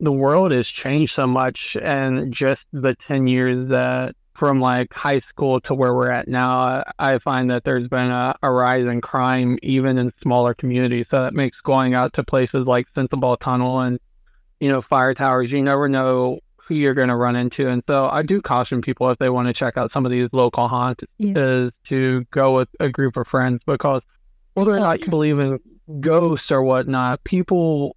the 0.00 0.12
world 0.12 0.50
has 0.50 0.66
changed 0.66 1.14
so 1.14 1.26
much, 1.26 1.76
and 1.80 2.32
just 2.32 2.60
the 2.72 2.96
ten 3.06 3.26
years 3.28 3.68
that 3.68 4.16
from 4.42 4.60
like 4.60 4.92
high 4.92 5.20
school 5.28 5.60
to 5.60 5.72
where 5.72 5.94
we're 5.94 6.10
at 6.10 6.26
now, 6.26 6.82
I, 6.98 7.18
find 7.20 7.48
that 7.52 7.62
there's 7.62 7.86
been 7.86 8.10
a, 8.10 8.34
a 8.42 8.50
rise 8.50 8.88
in 8.88 9.00
crime 9.00 9.56
even 9.62 9.98
in 9.98 10.12
smaller 10.20 10.52
communities. 10.52 11.06
So 11.12 11.20
that 11.20 11.32
makes 11.32 11.60
going 11.60 11.94
out 11.94 12.12
to 12.14 12.24
places 12.24 12.66
like 12.66 12.88
Sensabaugh 12.96 13.38
Tunnel 13.38 13.78
and 13.78 14.00
you 14.58 14.68
know 14.68 14.82
fire 14.82 15.14
towers. 15.14 15.52
You 15.52 15.62
never 15.62 15.88
know 15.88 16.40
who 16.56 16.74
you're 16.74 16.92
going 16.92 17.06
to 17.10 17.14
run 17.14 17.36
into, 17.36 17.68
and 17.68 17.84
so 17.88 18.08
I 18.10 18.22
do 18.22 18.42
caution 18.42 18.82
people 18.82 19.08
if 19.10 19.18
they 19.18 19.30
want 19.30 19.46
to 19.46 19.54
check 19.54 19.76
out 19.76 19.92
some 19.92 20.04
of 20.04 20.10
these 20.10 20.28
local 20.32 20.66
haunts 20.66 21.04
Yeah. 21.18 21.34
is 21.36 21.70
to 21.90 22.24
go 22.32 22.56
with 22.56 22.68
a 22.80 22.88
group 22.88 23.16
of 23.16 23.28
friends 23.28 23.60
because 23.64 24.02
whether 24.54 24.72
or 24.72 24.80
not 24.80 25.04
you 25.04 25.08
believe 25.08 25.38
in 25.38 25.60
ghosts 26.00 26.50
or 26.50 26.64
whatnot, 26.64 27.22
people 27.22 27.94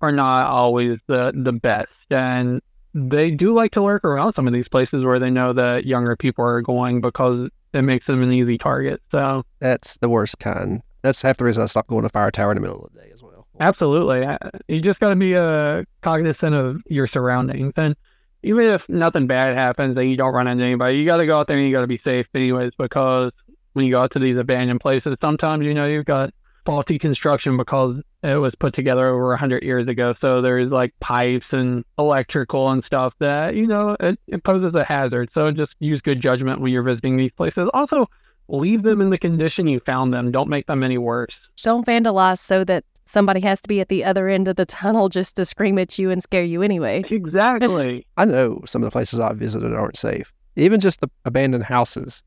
are 0.00 0.12
not 0.12 0.46
always 0.46 0.96
the 1.06 1.34
the 1.36 1.52
best, 1.52 1.90
and 2.08 2.62
they 2.96 3.30
do 3.30 3.52
like 3.52 3.72
to 3.72 3.82
lurk 3.82 4.04
around 4.06 4.32
some 4.32 4.46
of 4.46 4.54
these 4.54 4.68
places 4.68 5.04
where 5.04 5.18
they 5.18 5.30
know 5.30 5.52
that 5.52 5.84
younger 5.84 6.16
people 6.16 6.44
are 6.44 6.62
going 6.62 7.02
because 7.02 7.50
it 7.74 7.82
makes 7.82 8.06
them 8.06 8.22
an 8.22 8.32
easy 8.32 8.56
target. 8.56 9.02
So 9.12 9.44
That's 9.60 9.98
the 9.98 10.08
worst 10.08 10.38
kind. 10.38 10.82
That's 11.02 11.20
half 11.20 11.36
the 11.36 11.44
reason 11.44 11.62
I 11.62 11.66
stopped 11.66 11.90
going 11.90 12.04
to 12.04 12.08
Fire 12.08 12.30
Tower 12.30 12.52
in 12.52 12.56
the 12.56 12.62
middle 12.62 12.82
of 12.82 12.92
the 12.94 13.00
day 13.00 13.10
as 13.12 13.22
well. 13.22 13.46
absolutely, 13.60 14.26
you 14.66 14.80
just 14.80 14.98
got 14.98 15.10
to 15.10 15.16
be 15.16 15.36
uh, 15.36 15.84
cognizant 16.00 16.54
of 16.54 16.82
your 16.86 17.06
surroundings, 17.06 17.74
and 17.76 17.94
even 18.42 18.64
if 18.64 18.88
nothing 18.88 19.26
bad 19.26 19.54
happens, 19.54 19.94
that 19.94 20.06
you 20.06 20.16
don't 20.16 20.32
run 20.32 20.48
into 20.48 20.64
anybody, 20.64 20.96
you 20.96 21.04
got 21.04 21.18
to 21.18 21.26
go 21.26 21.36
out 21.38 21.48
there 21.48 21.58
and 21.58 21.66
you 21.66 21.72
got 21.72 21.82
to 21.82 21.86
be 21.86 21.98
safe, 21.98 22.26
anyways, 22.34 22.72
because 22.78 23.32
when 23.74 23.84
you 23.84 23.90
go 23.90 24.00
out 24.00 24.12
to 24.12 24.18
these 24.18 24.36
abandoned 24.36 24.80
places, 24.80 25.16
sometimes 25.20 25.66
you 25.66 25.74
know 25.74 25.86
you've 25.86 26.06
got 26.06 26.32
faulty 26.66 26.98
construction 26.98 27.56
because 27.56 28.02
it 28.22 28.36
was 28.36 28.54
put 28.54 28.74
together 28.74 29.06
over 29.06 29.28
100 29.28 29.62
years 29.62 29.86
ago. 29.86 30.12
So 30.12 30.42
there's 30.42 30.68
like 30.68 30.92
pipes 31.00 31.52
and 31.52 31.84
electrical 31.98 32.70
and 32.70 32.84
stuff 32.84 33.14
that, 33.20 33.54
you 33.54 33.66
know, 33.66 33.96
it, 34.00 34.18
it 34.26 34.44
poses 34.44 34.74
a 34.74 34.84
hazard. 34.84 35.32
So 35.32 35.50
just 35.52 35.76
use 35.78 36.00
good 36.00 36.20
judgment 36.20 36.60
when 36.60 36.72
you're 36.72 36.82
visiting 36.82 37.16
these 37.16 37.30
places. 37.30 37.70
Also, 37.72 38.10
leave 38.48 38.82
them 38.82 39.00
in 39.00 39.10
the 39.10 39.18
condition 39.18 39.68
you 39.68 39.80
found 39.80 40.12
them. 40.12 40.30
Don't 40.30 40.48
make 40.48 40.66
them 40.66 40.82
any 40.82 40.98
worse. 40.98 41.38
Don't 41.62 41.86
vandalize 41.86 42.38
so 42.38 42.64
that 42.64 42.84
somebody 43.04 43.40
has 43.40 43.60
to 43.60 43.68
be 43.68 43.80
at 43.80 43.88
the 43.88 44.04
other 44.04 44.28
end 44.28 44.48
of 44.48 44.56
the 44.56 44.66
tunnel 44.66 45.08
just 45.08 45.36
to 45.36 45.44
scream 45.44 45.78
at 45.78 45.98
you 45.98 46.10
and 46.10 46.22
scare 46.22 46.44
you 46.44 46.62
anyway. 46.62 47.04
Exactly. 47.10 48.04
I 48.16 48.24
know 48.24 48.62
some 48.66 48.82
of 48.82 48.86
the 48.88 48.92
places 48.92 49.20
I've 49.20 49.36
visited 49.36 49.72
aren't 49.72 49.96
safe. 49.96 50.32
Even 50.56 50.80
just 50.80 51.00
the 51.00 51.08
abandoned 51.24 51.64
houses. 51.64 52.22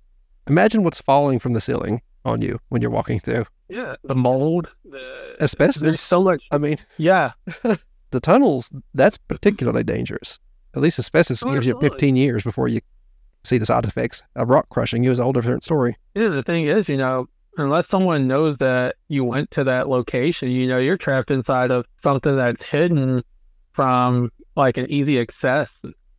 Imagine 0.48 0.84
what's 0.84 1.01
falling 1.01 1.39
from 1.39 1.53
the 1.53 1.62
ceiling 1.62 2.01
on 2.25 2.41
you 2.41 2.60
when 2.69 2.81
you're 2.81 2.91
walking 2.91 3.19
through. 3.19 3.46
Yeah. 3.69 3.95
The 4.03 4.15
mold, 4.15 4.67
the 4.83 5.35
Asbestos. 5.41 5.81
There's 5.81 5.99
so 6.01 6.21
much. 6.23 6.43
I 6.51 6.57
mean, 6.57 6.77
Yeah. 6.97 7.31
the 8.11 8.19
tunnels, 8.19 8.71
that's 8.93 9.17
particularly 9.17 9.83
dangerous. 9.83 10.39
At 10.75 10.81
least 10.81 10.99
asbestos 10.99 11.43
Oh, 11.43 11.51
gives 11.53 11.65
you 11.65 11.73
absolutely. 11.73 11.89
15 11.97 12.15
years 12.15 12.43
before 12.43 12.67
you 12.67 12.81
see 13.43 13.57
the 13.57 13.65
side 13.65 13.85
effects. 13.85 14.21
A 14.35 14.45
rock 14.45 14.69
crushing 14.69 15.03
you 15.03 15.11
is 15.11 15.19
a 15.19 15.23
whole 15.23 15.33
different 15.33 15.63
story. 15.63 15.95
Yeah, 16.15 16.29
the 16.29 16.43
thing 16.43 16.65
is, 16.67 16.89
you 16.89 16.97
know, 16.97 17.27
unless 17.57 17.88
someone 17.89 18.27
knows 18.27 18.57
that 18.57 18.95
you 19.07 19.23
went 19.23 19.49
to 19.51 19.63
that 19.63 19.89
location, 19.89 20.49
you 20.51 20.67
know, 20.67 20.77
you're 20.77 20.97
trapped 20.97 21.31
inside 21.31 21.71
of 21.71 21.85
something 22.03 22.35
that's 22.35 22.65
hidden 22.69 23.23
from 23.73 24.31
like 24.55 24.77
an 24.77 24.85
easy 24.91 25.19
access, 25.19 25.67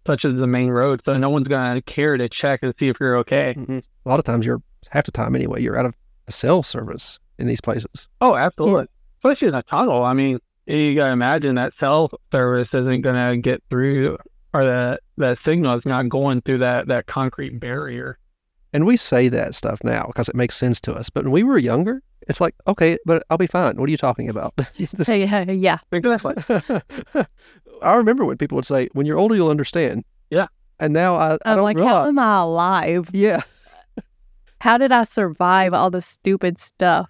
such 0.06 0.24
as 0.24 0.34
the 0.34 0.46
main 0.46 0.70
road. 0.70 1.02
So 1.04 1.16
no 1.16 1.28
one's 1.30 1.48
gonna 1.48 1.82
care 1.82 2.16
to 2.16 2.28
check 2.28 2.60
and 2.62 2.74
see 2.78 2.88
if 2.88 2.98
you're 3.00 3.18
okay. 3.18 3.54
Mm-hmm. 3.56 3.78
A 4.04 4.08
lot 4.08 4.18
of 4.18 4.24
times 4.24 4.46
you're, 4.46 4.62
half 4.88 5.04
the 5.04 5.12
time 5.12 5.34
anyway, 5.36 5.62
you're 5.62 5.78
out 5.78 5.86
of 5.86 5.94
a 6.26 6.32
cell 6.32 6.62
service 6.62 7.18
in 7.40 7.46
these 7.46 7.60
places. 7.60 8.08
Oh, 8.20 8.36
absolutely. 8.36 8.86
Especially 9.24 9.48
in 9.48 9.54
a 9.54 9.62
tunnel. 9.62 10.04
I 10.04 10.12
mean, 10.12 10.38
you 10.66 10.94
gotta 10.94 11.12
imagine 11.12 11.54
that 11.56 11.74
cell 11.78 12.10
service 12.32 12.72
isn't 12.74 13.00
gonna 13.02 13.36
get 13.36 13.62
through, 13.70 14.16
or 14.54 14.62
that 14.64 15.00
that 15.16 15.38
signal 15.38 15.76
is 15.78 15.84
not 15.86 16.08
going 16.08 16.42
through 16.42 16.58
that 16.58 16.86
that 16.88 17.06
concrete 17.06 17.58
barrier. 17.60 18.18
And 18.72 18.86
we 18.86 18.96
say 18.96 19.28
that 19.28 19.54
stuff 19.56 19.82
now 19.82 20.04
because 20.06 20.28
it 20.28 20.36
makes 20.36 20.56
sense 20.56 20.80
to 20.82 20.94
us. 20.94 21.10
But 21.10 21.24
when 21.24 21.32
we 21.32 21.42
were 21.42 21.58
younger, 21.58 22.02
it's 22.28 22.40
like, 22.40 22.54
okay, 22.68 22.98
but 23.04 23.24
I'll 23.28 23.36
be 23.38 23.48
fine. 23.48 23.76
What 23.76 23.88
are 23.88 23.90
you 23.90 23.96
talking 23.96 24.28
about? 24.30 24.54
This- 24.78 24.90
So, 25.06 25.12
yeah, 25.14 25.42
yeah. 25.50 25.78
Exactly. 25.90 26.34
I 27.82 27.94
remember 27.94 28.24
when 28.24 28.36
people 28.36 28.56
would 28.56 28.66
say, 28.66 28.88
when 28.92 29.06
you're 29.06 29.18
older, 29.18 29.34
you'll 29.34 29.50
understand. 29.50 30.04
Yeah. 30.30 30.46
And 30.78 30.92
now 30.92 31.16
I, 31.16 31.32
I 31.32 31.38
I'm 31.46 31.56
don't 31.56 31.64
like, 31.64 31.78
how 31.80 32.06
am 32.06 32.18
I 32.18 32.38
alive? 32.40 33.10
Yeah. 33.12 33.42
How 34.60 34.76
did 34.78 34.92
I 34.92 35.02
survive 35.04 35.72
all 35.74 35.90
the 35.90 36.00
stupid 36.02 36.58
stuff 36.58 37.08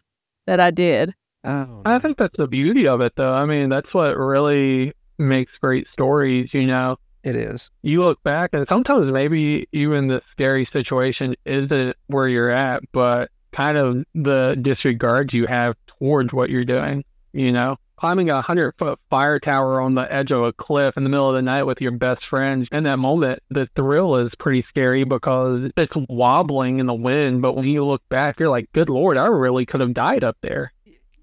that 0.50 0.58
I 0.58 0.72
did? 0.72 1.14
Oh, 1.44 1.82
I 1.84 2.00
think 2.00 2.18
that's 2.18 2.36
the 2.36 2.48
beauty 2.48 2.88
of 2.88 3.00
it, 3.00 3.12
though. 3.14 3.32
I 3.32 3.44
mean, 3.44 3.68
that's 3.68 3.94
what 3.94 4.16
really 4.18 4.92
makes 5.16 5.52
great 5.62 5.86
stories. 5.92 6.52
You 6.52 6.66
know, 6.66 6.96
it 7.22 7.36
is. 7.36 7.70
you 7.82 8.00
look 8.00 8.20
back, 8.24 8.50
and 8.52 8.66
sometimes 8.68 9.06
maybe 9.06 9.68
even 9.70 10.08
the 10.08 10.20
scary 10.32 10.64
situation 10.64 11.36
isn't 11.44 11.96
where 12.08 12.26
you're 12.26 12.50
at, 12.50 12.82
but 12.90 13.30
kind 13.52 13.78
of 13.78 14.04
the 14.16 14.56
disregard 14.60 15.32
you 15.32 15.46
have 15.46 15.76
towards 15.86 16.32
what 16.32 16.50
you're 16.50 16.64
doing. 16.64 17.04
You 17.32 17.52
know, 17.52 17.76
climbing 18.00 18.30
a 18.30 18.40
hundred 18.40 18.72
foot 18.78 18.98
fire 19.10 19.38
tower 19.38 19.80
on 19.80 19.94
the 19.94 20.10
edge 20.12 20.32
of 20.32 20.42
a 20.42 20.52
cliff 20.54 20.96
in 20.96 21.04
the 21.04 21.10
middle 21.10 21.28
of 21.28 21.34
the 21.34 21.42
night 21.42 21.64
with 21.64 21.80
your 21.82 21.92
best 21.92 22.24
friend. 22.24 22.66
In 22.72 22.84
that 22.84 22.98
moment, 22.98 23.42
the 23.50 23.68
thrill 23.76 24.16
is 24.16 24.34
pretty 24.34 24.62
scary 24.62 25.04
because 25.04 25.70
it's 25.76 25.96
wobbling 26.08 26.78
in 26.78 26.86
the 26.86 26.94
wind. 26.94 27.42
But 27.42 27.54
when 27.56 27.66
you 27.66 27.84
look 27.84 28.02
back, 28.08 28.40
you're 28.40 28.48
like, 28.48 28.72
"Good 28.72 28.88
lord, 28.88 29.18
I 29.18 29.26
really 29.28 29.66
could 29.66 29.80
have 29.82 29.92
died 29.92 30.24
up 30.24 30.38
there." 30.40 30.72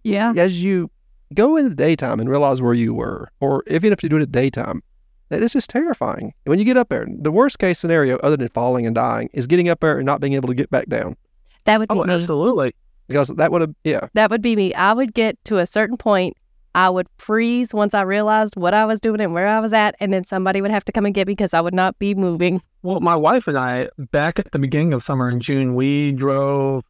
Yeah. 0.03 0.33
As 0.37 0.63
you 0.63 0.91
go 1.33 1.57
in 1.57 1.67
the 1.67 1.75
daytime 1.75 2.19
and 2.19 2.29
realize 2.29 2.61
where 2.61 2.73
you 2.75 2.93
were, 2.93 3.29
or 3.41 3.63
even 3.67 3.91
if 3.91 4.03
you 4.03 4.09
do 4.09 4.17
it 4.17 4.21
at 4.21 4.31
daytime, 4.31 4.81
that 5.29 5.41
is 5.41 5.53
just 5.53 5.69
terrifying. 5.71 6.33
When 6.45 6.59
you 6.59 6.63
get 6.65 6.77
up 6.77 6.89
there, 6.89 7.05
the 7.09 7.31
worst 7.31 7.57
case 7.59 7.79
scenario, 7.79 8.17
other 8.17 8.37
than 8.37 8.47
falling 8.49 8.85
and 8.85 8.95
dying, 8.95 9.29
is 9.33 9.47
getting 9.47 9.67
up 9.67 9.79
there 9.79 9.97
and 9.97 10.05
not 10.05 10.21
being 10.21 10.33
able 10.33 10.47
to 10.47 10.55
get 10.55 10.69
back 10.69 10.87
down. 10.87 11.17
That 11.65 11.79
would 11.79 11.89
be 11.89 11.95
Oh, 11.95 12.03
me. 12.03 12.13
absolutely. 12.13 12.75
Because 13.07 13.29
that 13.29 13.51
would 13.51 13.61
have, 13.61 13.73
yeah, 13.83 14.07
That 14.13 14.29
would 14.29 14.41
be 14.41 14.55
me. 14.55 14.73
I 14.73 14.93
would 14.93 15.13
get 15.13 15.43
to 15.45 15.57
a 15.57 15.65
certain 15.65 15.97
point. 15.97 16.37
I 16.75 16.89
would 16.89 17.07
freeze 17.17 17.73
once 17.73 17.93
I 17.93 18.01
realized 18.01 18.55
what 18.55 18.73
I 18.73 18.85
was 18.85 18.99
doing 18.99 19.21
and 19.21 19.33
where 19.33 19.47
I 19.47 19.59
was 19.59 19.73
at, 19.73 19.95
and 19.99 20.13
then 20.13 20.23
somebody 20.23 20.61
would 20.61 20.71
have 20.71 20.85
to 20.85 20.91
come 20.91 21.05
and 21.05 21.13
get 21.13 21.27
me 21.27 21.33
because 21.33 21.53
I 21.53 21.61
would 21.61 21.73
not 21.73 21.97
be 21.99 22.13
moving. 22.13 22.61
Well, 22.83 22.99
my 22.99 23.15
wife 23.15 23.47
and 23.47 23.57
I, 23.57 23.89
back 24.11 24.39
at 24.39 24.51
the 24.51 24.59
beginning 24.59 24.93
of 24.93 25.03
summer 25.03 25.29
in 25.29 25.39
June, 25.39 25.75
we 25.75 26.11
drove 26.11 26.83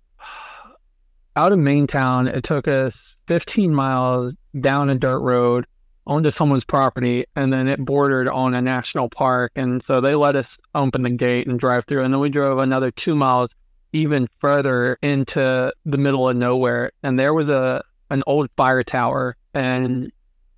out 1.36 1.52
of 1.52 1.60
main 1.60 1.88
town. 1.88 2.28
It 2.28 2.44
took 2.44 2.68
us 2.68 2.94
15 3.28 3.74
miles 3.74 4.34
down 4.60 4.90
a 4.90 4.96
dirt 4.96 5.20
road 5.20 5.66
onto 6.06 6.32
someone's 6.32 6.66
property, 6.66 7.26
and 7.36 7.54
then 7.54 7.68
it 7.68 7.84
bordered 7.84 8.28
on 8.28 8.54
a 8.54 8.62
national 8.62 9.10
park. 9.10 9.52
And 9.56 9.84
so 9.86 10.02
they 10.02 10.16
let 10.16 10.36
us 10.36 10.58
open 10.74 11.04
the 11.04 11.10
gate 11.12 11.48
and 11.48 11.60
drive 11.60 11.86
through. 11.86 12.04
And 12.04 12.14
then 12.14 12.22
we 12.22 12.30
drove 12.30 12.60
another 12.60 12.92
two 12.92 13.16
miles 13.16 13.50
even 13.94 14.28
further 14.40 14.98
into 15.02 15.72
the 15.86 15.98
middle 15.98 16.28
of 16.28 16.36
nowhere. 16.36 16.92
And 17.04 17.20
there 17.20 17.34
was 17.34 17.50
a 17.50 17.84
an 18.10 18.24
old 18.26 18.50
fire 18.56 18.84
tower, 18.84 19.36
and 19.54 20.12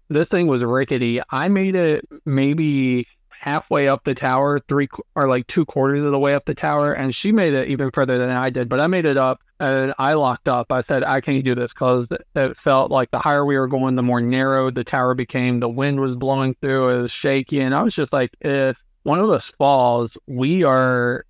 this 0.09 0.25
thing 0.25 0.47
was 0.47 0.63
rickety. 0.63 1.21
I 1.29 1.47
made 1.47 1.75
it 1.75 2.07
maybe 2.25 3.07
halfway 3.29 3.87
up 3.87 4.03
the 4.03 4.13
tower, 4.13 4.59
three 4.67 4.89
or 5.15 5.27
like 5.27 5.47
two 5.47 5.65
quarters 5.65 6.03
of 6.03 6.11
the 6.11 6.19
way 6.19 6.33
up 6.33 6.45
the 6.45 6.55
tower, 6.55 6.91
and 6.91 7.13
she 7.15 7.31
made 7.31 7.53
it 7.53 7.69
even 7.69 7.91
further 7.91 8.17
than 8.17 8.31
I 8.31 8.49
did. 8.49 8.67
But 8.67 8.81
I 8.81 8.87
made 8.87 9.05
it 9.05 9.17
up, 9.17 9.39
and 9.59 9.93
I 9.97 10.13
locked 10.13 10.49
up. 10.49 10.71
I 10.71 10.83
said 10.83 11.03
I 11.03 11.21
can't 11.21 11.43
do 11.45 11.55
this 11.55 11.71
because 11.71 12.07
it 12.35 12.57
felt 12.57 12.91
like 12.91 13.11
the 13.11 13.19
higher 13.19 13.45
we 13.45 13.57
were 13.57 13.67
going, 13.67 13.95
the 13.95 14.03
more 14.03 14.21
narrow 14.21 14.71
the 14.71 14.83
tower 14.83 15.13
became. 15.13 15.59
The 15.59 15.69
wind 15.69 15.99
was 15.99 16.15
blowing 16.15 16.55
through, 16.61 16.89
it 16.89 17.01
was 17.01 17.11
shaky, 17.11 17.61
and 17.61 17.73
I 17.73 17.83
was 17.83 17.95
just 17.95 18.11
like, 18.11 18.35
if 18.41 18.77
one 19.03 19.19
of 19.19 19.29
us 19.29 19.51
falls, 19.57 20.17
we 20.27 20.63
are 20.63 21.25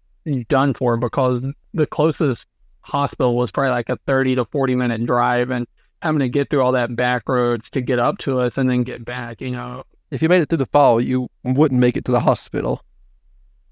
done 0.48 0.74
for 0.74 0.98
because 0.98 1.44
the 1.74 1.88
closest 1.88 2.46
hospital 2.82 3.36
was 3.36 3.51
probably 3.51 3.72
like 3.72 3.89
a 3.89 3.98
30 4.08 4.36
to 4.36 4.46
40 4.46 4.75
minute 4.75 5.06
drive 5.06 5.51
and 5.51 5.68
having 6.01 6.20
to 6.20 6.29
get 6.29 6.50
through 6.50 6.62
all 6.62 6.72
that 6.72 6.96
back 6.96 7.27
roads 7.27 7.70
to 7.70 7.82
get 7.82 8.00
up 8.00 8.18
to 8.20 8.39
us 8.39 8.58
and 8.58 8.70
then 8.70 8.84
get 8.84 9.03
back 9.06 9.41
you 9.41 9.51
know 9.51 9.84
if 10.12 10.22
you 10.22 10.29
made 10.29 10.41
it 10.41 10.50
through 10.50 10.58
the 10.58 10.65
fall, 10.65 11.00
you 11.00 11.29
wouldn't 11.44 11.79
make 11.79 11.96
it 11.96 12.03
to 12.06 12.12
the 12.12 12.20
hospital. 12.20 12.82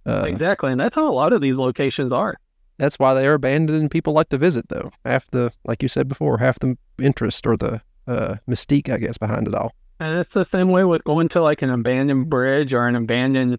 Uh, 0.06 0.24
exactly 0.28 0.72
and 0.72 0.80
that's 0.80 0.94
how 0.94 1.10
a 1.10 1.12
lot 1.12 1.34
of 1.36 1.42
these 1.42 1.56
locations 1.56 2.12
are 2.12 2.38
That's 2.78 3.00
why 3.00 3.14
they 3.16 3.26
are 3.28 3.34
abandoned 3.34 3.82
and 3.82 3.90
people 3.90 4.14
like 4.14 4.30
to 4.30 4.38
visit, 4.38 4.70
though. 4.70 4.92
Half 5.04 5.32
the, 5.32 5.52
like 5.66 5.82
you 5.82 5.90
said 5.90 6.08
before, 6.08 6.38
half 6.38 6.60
the 6.60 6.78
interest 7.00 7.46
or 7.48 7.58
the 7.58 7.82
uh, 8.08 8.36
mystique, 8.48 8.88
I 8.88 8.98
guess, 9.00 9.18
behind 9.18 9.48
it 9.48 9.56
all. 9.56 9.74
and 10.00 10.20
it's 10.20 10.34
the 10.34 10.46
same 10.54 10.70
way 10.70 10.84
with 10.84 11.04
going 11.04 11.28
to 11.30 11.42
like 11.42 11.62
an 11.64 11.72
abandoned 11.72 12.30
bridge 12.30 12.72
or 12.72 12.88
an 12.88 12.96
abandoned 12.96 13.58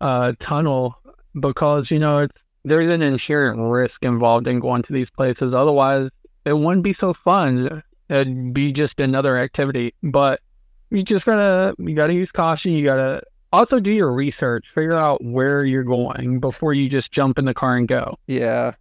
uh, 0.00 0.32
tunnel 0.40 0.96
because 1.38 1.90
you 1.90 1.98
know 1.98 2.20
it's 2.20 2.34
there's 2.64 2.92
an 2.92 3.02
inherent 3.02 3.60
risk 3.60 4.02
involved 4.02 4.48
in 4.48 4.58
going 4.58 4.82
to 4.82 4.92
these 4.92 5.10
places 5.10 5.54
otherwise 5.54 6.08
it 6.46 6.56
wouldn't 6.56 6.82
be 6.82 6.94
so 6.94 7.12
fun 7.12 7.82
it'd 8.08 8.52
be 8.52 8.72
just 8.72 9.00
another 9.00 9.36
activity 9.38 9.94
but 10.02 10.40
you 10.90 11.02
just 11.02 11.24
gotta 11.26 11.74
you 11.78 11.94
gotta 11.94 12.14
use 12.14 12.30
caution 12.30 12.72
you 12.72 12.84
gotta 12.84 13.22
also 13.52 13.78
do 13.80 13.90
your 13.90 14.12
research 14.12 14.64
figure 14.74 14.94
out 14.94 15.22
where 15.24 15.64
you're 15.64 15.82
going 15.84 16.38
before 16.40 16.72
you 16.74 16.88
just 16.88 17.10
jump 17.12 17.38
in 17.38 17.44
the 17.44 17.54
car 17.54 17.76
and 17.76 17.88
go 17.88 18.16
Yeah. 18.26 18.72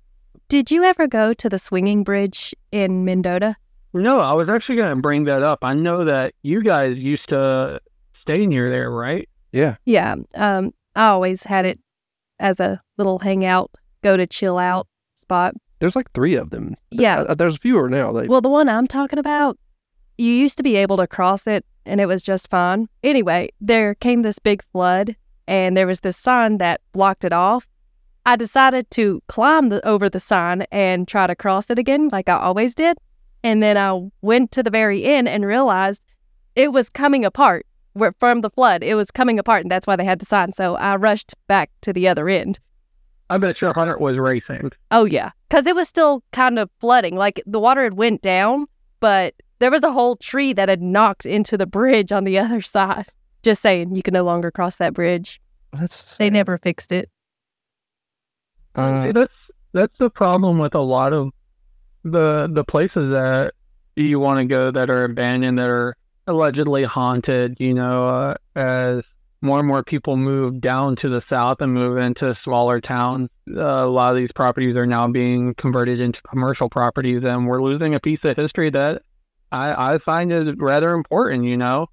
Did 0.48 0.70
you 0.70 0.84
ever 0.84 1.08
go 1.08 1.34
to 1.34 1.50
the 1.50 1.58
swinging 1.58 2.04
bridge 2.04 2.54
in 2.72 3.04
Mendota? 3.06 3.56
no 3.94 4.20
i 4.20 4.34
was 4.34 4.50
actually 4.50 4.76
gonna 4.76 4.96
bring 4.98 5.24
that 5.24 5.42
up 5.42 5.60
i 5.64 5.74
know 5.74 6.04
that 6.04 6.34
you 6.44 6.62
guys 6.62 7.00
used 7.00 7.30
to 7.30 7.80
stay 8.20 8.46
near 8.46 8.70
there 8.70 8.92
right 8.92 9.30
Yeah. 9.54 9.76
Yeah. 9.86 10.16
Um, 10.36 10.74
I 10.96 11.08
always 11.08 11.44
had 11.44 11.66
it 11.66 11.80
as 12.40 12.60
a 12.60 12.82
little 12.98 13.20
hangout, 13.20 13.72
go 14.04 14.18
to 14.18 14.28
chill 14.28 14.58
out 14.58 14.88
spot. 15.14 15.54
There's 15.80 15.96
like 15.96 16.12
three 16.12 16.36
of 16.36 16.50
them. 16.50 16.76
Yeah. 16.92 17.22
Uh, 17.22 17.36
there's 17.36 17.58
fewer 17.58 17.90
now. 17.90 18.12
They, 18.12 18.28
Well, 18.28 18.42
the 18.42 18.50
one 18.50 18.70
I'm 18.70 18.88
talking 18.88 19.20
about, 19.20 19.58
you 20.18 20.32
used 20.32 20.58
to 20.58 20.64
be 20.64 20.76
able 20.76 20.98
to 20.98 21.08
cross 21.08 21.48
it 21.48 21.66
and 21.86 22.02
it 22.02 22.06
was 22.06 22.24
just 22.24 22.50
fine. 22.50 22.88
Anyway, 23.04 23.50
there 23.62 23.96
came 23.96 24.22
this 24.22 24.40
big 24.40 24.64
flood 24.72 25.16
and 25.48 25.76
there 25.76 25.88
was 25.88 26.00
this 26.00 26.18
sign 26.18 26.58
that 26.58 26.82
blocked 26.94 27.24
it 27.24 27.34
off. 27.34 27.68
I 28.26 28.36
decided 28.36 28.90
to 28.92 29.22
climb 29.28 29.70
the, 29.70 29.86
over 29.88 30.10
the 30.10 30.20
sign 30.20 30.66
and 30.72 31.08
try 31.08 31.28
to 31.28 31.36
cross 31.36 31.70
it 31.70 31.78
again, 31.78 32.10
like 32.12 32.28
I 32.28 32.40
always 32.40 32.74
did. 32.74 32.98
And 33.44 33.62
then 33.62 33.78
I 33.78 34.10
went 34.22 34.52
to 34.54 34.64
the 34.64 34.72
very 34.72 35.04
end 35.04 35.28
and 35.28 35.46
realized 35.46 36.02
it 36.56 36.72
was 36.72 36.90
coming 36.90 37.24
apart 37.24 37.68
where, 37.96 38.14
from 38.20 38.42
the 38.42 38.50
flood. 38.50 38.84
It 38.84 38.96
was 38.96 39.12
coming 39.12 39.40
apart, 39.40 39.62
and 39.62 39.72
that's 39.72 39.86
why 39.86 39.96
they 39.96 40.06
had 40.06 40.20
the 40.20 40.26
sign. 40.26 40.52
So 40.52 40.76
I 40.76 40.96
rushed 40.96 41.34
back 41.48 41.72
to 41.82 41.94
the 41.94 42.08
other 42.08 42.28
end. 42.30 42.60
I 43.30 43.38
bet 43.38 43.60
your 43.62 43.74
heart 43.74 44.00
was 44.00 44.18
racing. 44.18 44.72
Oh 44.92 45.06
yeah, 45.06 45.32
because 45.50 45.66
it 45.66 45.76
was 45.76 45.88
still 45.90 46.24
kind 46.32 46.60
of 46.60 46.70
flooding. 46.80 47.16
Like 47.16 47.42
the 47.46 47.60
water 47.60 47.84
had 47.84 47.96
went 47.96 48.22
down, 48.22 48.68
but 49.00 49.34
there 49.60 49.72
was 49.72 49.84
a 49.84 49.92
whole 49.92 50.16
tree 50.18 50.54
that 50.54 50.70
had 50.70 50.82
knocked 50.82 51.26
into 51.26 51.58
the 51.58 51.66
bridge 51.66 52.12
on 52.12 52.24
the 52.24 52.38
other 52.40 52.62
side. 52.62 53.08
Just 53.44 53.62
saying, 53.62 53.96
you 53.96 54.02
can 54.04 54.14
no 54.14 54.24
longer 54.24 54.52
cross 54.52 54.78
that 54.78 54.94
bridge. 54.94 55.40
that's 55.74 56.18
They 56.18 56.26
sad. 56.26 56.34
never 56.34 56.58
fixed 56.58 56.92
it. 56.92 57.10
Uh, 58.76 59.12
that's 59.12 59.34
that's 59.74 59.98
the 60.00 60.10
problem 60.10 60.58
with 60.60 60.76
a 60.76 60.82
lot 60.82 61.14
of 61.14 61.30
the 62.04 62.48
the 62.52 62.64
places 62.64 63.10
that 63.10 63.54
you 63.96 64.20
want 64.20 64.40
to 64.40 64.46
go 64.46 64.72
that 64.72 64.90
are 64.90 65.04
abandoned 65.06 65.58
that 65.58 65.70
are 65.70 65.96
allegedly 66.28 66.84
haunted. 66.84 67.56
You 67.60 67.74
know, 67.74 68.06
uh, 68.06 68.36
as 68.56 69.02
more 69.42 69.60
and 69.60 69.68
more 69.68 69.84
people 69.84 70.18
move 70.18 70.62
down 70.62 70.96
to 70.98 71.10
the 71.10 71.22
south 71.22 71.62
and 71.62 71.74
move 71.74 71.98
into 71.98 72.34
smaller 72.36 72.82
towns, 72.82 73.30
uh, 73.56 73.62
a 73.62 73.88
lot 73.88 74.12
of 74.12 74.18
these 74.18 74.32
properties 74.32 74.76
are 74.76 74.86
now 74.88 75.08
being 75.08 75.54
converted 75.56 76.00
into 76.00 76.22
commercial 76.24 76.70
properties, 76.70 77.24
and 77.24 77.48
we're 77.48 77.62
losing 77.62 77.94
a 77.94 78.00
piece 78.00 78.24
of 78.26 78.36
history 78.36 78.70
that 78.72 79.02
I, 79.52 79.94
I 79.94 79.98
find 80.00 80.32
is 80.32 80.54
rather 80.58 80.94
important. 80.94 81.46
You 81.46 81.58
know, 81.58 81.88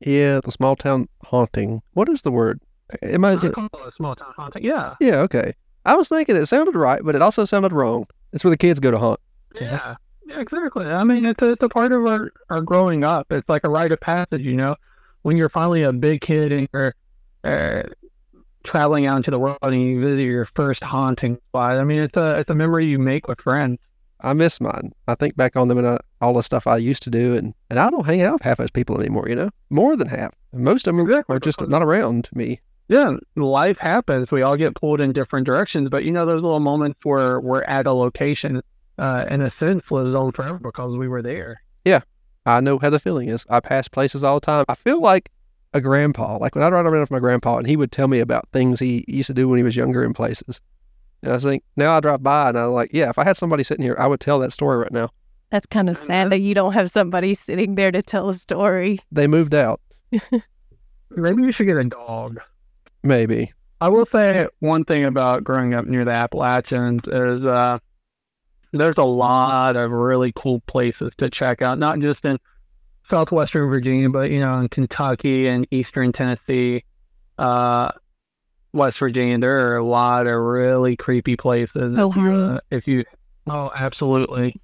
yeah, 0.00 0.40
the 0.42 0.50
small 0.50 0.76
town 0.76 1.08
haunting. 1.22 1.82
What 1.92 2.08
is 2.08 2.22
the 2.22 2.30
word? 2.30 2.60
Am 3.02 3.24
I? 3.24 3.32
I 3.32 3.48
call 3.48 3.66
it 3.66 3.72
a 3.74 3.92
small 3.96 4.14
town 4.14 4.32
haunting. 4.36 4.64
Yeah, 4.64 4.94
Yeah, 5.00 5.16
okay. 5.20 5.54
I 5.84 5.94
was 5.94 6.08
thinking 6.08 6.36
it 6.36 6.46
sounded 6.46 6.74
right, 6.74 7.00
but 7.04 7.14
it 7.14 7.22
also 7.22 7.44
sounded 7.44 7.72
wrong. 7.72 8.06
It's 8.32 8.42
where 8.42 8.50
the 8.50 8.56
kids 8.56 8.80
go 8.80 8.90
to 8.90 8.98
haunt. 8.98 9.20
Yeah, 9.60 9.94
yeah, 10.26 10.40
exactly. 10.40 10.84
I 10.84 11.04
mean, 11.04 11.24
it's 11.24 11.40
a, 11.40 11.52
it's 11.52 11.62
a 11.62 11.68
part 11.68 11.92
of 11.92 12.04
our, 12.06 12.32
our 12.50 12.60
growing 12.60 13.04
up. 13.04 13.26
It's 13.30 13.48
like 13.48 13.64
a 13.64 13.70
rite 13.70 13.92
of 13.92 14.00
passage, 14.00 14.42
you 14.42 14.54
know. 14.54 14.74
When 15.26 15.36
you're 15.36 15.48
finally 15.48 15.82
a 15.82 15.92
big 15.92 16.20
kid 16.20 16.52
and 16.52 16.68
you're 16.72 16.94
uh, 17.42 17.82
traveling 18.62 19.06
out 19.06 19.16
into 19.16 19.32
the 19.32 19.40
world 19.40 19.58
and 19.60 19.74
you 19.74 19.98
visit 19.98 20.20
your 20.20 20.44
first 20.54 20.84
haunting 20.84 21.36
spot. 21.48 21.78
I 21.78 21.82
mean, 21.82 21.98
it's 21.98 22.16
a 22.16 22.38
it's 22.38 22.48
a 22.48 22.54
memory 22.54 22.86
you 22.86 23.00
make 23.00 23.26
with 23.26 23.40
friends. 23.40 23.80
I 24.20 24.34
miss 24.34 24.60
mine. 24.60 24.92
I 25.08 25.16
think 25.16 25.36
back 25.36 25.56
on 25.56 25.66
them 25.66 25.78
and 25.78 25.86
I, 25.88 25.98
all 26.20 26.34
the 26.34 26.44
stuff 26.44 26.68
I 26.68 26.76
used 26.76 27.02
to 27.02 27.10
do, 27.10 27.34
and, 27.34 27.54
and 27.68 27.80
I 27.80 27.90
don't 27.90 28.06
hang 28.06 28.22
out 28.22 28.34
with 28.34 28.42
half 28.42 28.58
those 28.58 28.70
people 28.70 29.00
anymore, 29.00 29.28
you 29.28 29.34
know? 29.34 29.50
More 29.68 29.96
than 29.96 30.06
half. 30.06 30.32
Most 30.52 30.86
of 30.86 30.94
them 30.94 31.04
Exactly. 31.04 31.34
are 31.34 31.40
just 31.40 31.60
not 31.60 31.82
around 31.82 32.28
me. 32.32 32.60
Yeah, 32.86 33.16
life 33.34 33.78
happens. 33.78 34.30
We 34.30 34.42
all 34.42 34.56
get 34.56 34.76
pulled 34.76 35.00
in 35.00 35.12
different 35.12 35.44
directions, 35.44 35.88
but 35.88 36.04
you 36.04 36.12
know 36.12 36.24
those 36.24 36.40
little 36.40 36.60
moments 36.60 37.00
where 37.02 37.40
we're 37.40 37.64
at 37.64 37.88
a 37.88 37.92
location, 37.92 38.62
uh, 38.98 39.24
in 39.28 39.42
a 39.42 39.50
sense, 39.50 39.90
lives 39.90 40.14
on 40.14 40.30
forever 40.30 40.60
because 40.60 40.96
we 40.96 41.08
were 41.08 41.20
there. 41.20 41.62
I 42.46 42.60
know 42.60 42.78
how 42.78 42.90
the 42.90 42.98
feeling 42.98 43.28
is. 43.28 43.44
I 43.50 43.60
pass 43.60 43.88
places 43.88 44.22
all 44.24 44.36
the 44.36 44.46
time. 44.46 44.64
I 44.68 44.74
feel 44.74 45.00
like 45.00 45.30
a 45.74 45.80
grandpa. 45.80 46.38
Like 46.38 46.54
when 46.54 46.64
I'd 46.64 46.72
ride 46.72 46.86
around 46.86 47.00
with 47.00 47.10
my 47.10 47.18
grandpa 47.18 47.58
and 47.58 47.66
he 47.66 47.76
would 47.76 47.92
tell 47.92 48.08
me 48.08 48.20
about 48.20 48.48
things 48.52 48.80
he 48.80 49.04
used 49.08 49.26
to 49.26 49.34
do 49.34 49.48
when 49.48 49.58
he 49.58 49.64
was 49.64 49.76
younger 49.76 50.04
in 50.04 50.14
places. 50.14 50.60
And 51.22 51.32
I 51.32 51.38
think 51.38 51.64
now 51.76 51.96
I 51.96 52.00
drive 52.00 52.22
by 52.22 52.50
and 52.50 52.58
I'm 52.58 52.72
like, 52.72 52.90
yeah, 52.92 53.10
if 53.10 53.18
I 53.18 53.24
had 53.24 53.36
somebody 53.36 53.64
sitting 53.64 53.82
here, 53.82 53.96
I 53.98 54.06
would 54.06 54.20
tell 54.20 54.38
that 54.40 54.52
story 54.52 54.78
right 54.78 54.92
now. 54.92 55.10
That's 55.50 55.66
kind 55.66 55.88
of 55.90 55.98
sad 55.98 56.30
that 56.30 56.40
you 56.40 56.54
don't 56.54 56.72
have 56.72 56.90
somebody 56.90 57.34
sitting 57.34 57.74
there 57.74 57.92
to 57.92 58.02
tell 58.02 58.28
a 58.28 58.34
story. 58.34 59.00
They 59.12 59.26
moved 59.26 59.54
out. 59.54 59.80
Maybe 61.10 61.42
you 61.42 61.52
should 61.52 61.66
get 61.66 61.76
a 61.76 61.84
dog. 61.84 62.40
Maybe. 63.02 63.52
I 63.80 63.88
will 63.88 64.06
say 64.06 64.46
one 64.60 64.84
thing 64.84 65.04
about 65.04 65.44
growing 65.44 65.74
up 65.74 65.86
near 65.86 66.04
the 66.04 66.12
Appalachians 66.12 67.02
is 67.06 67.44
uh, 67.44 67.78
there's 68.78 68.98
a 68.98 69.04
lot 69.04 69.76
of 69.76 69.90
really 69.90 70.32
cool 70.34 70.60
places 70.60 71.12
to 71.18 71.30
check 71.30 71.62
out, 71.62 71.78
not 71.78 71.98
just 72.00 72.24
in 72.24 72.38
southwestern 73.08 73.68
Virginia, 73.68 74.08
but 74.08 74.30
you 74.30 74.40
know 74.40 74.58
in 74.58 74.68
Kentucky 74.68 75.46
and 75.48 75.66
eastern 75.70 76.12
Tennessee, 76.12 76.84
uh, 77.38 77.90
West 78.72 78.98
Virginia. 78.98 79.38
There 79.38 79.72
are 79.72 79.76
a 79.76 79.84
lot 79.84 80.26
of 80.26 80.34
really 80.40 80.96
creepy 80.96 81.36
places. 81.36 81.98
If 81.98 82.16
you, 82.16 82.28
Ohio. 82.28 82.54
uh, 82.54 82.60
if 82.70 82.88
you, 82.88 83.04
oh, 83.48 83.70
absolutely. 83.74 84.60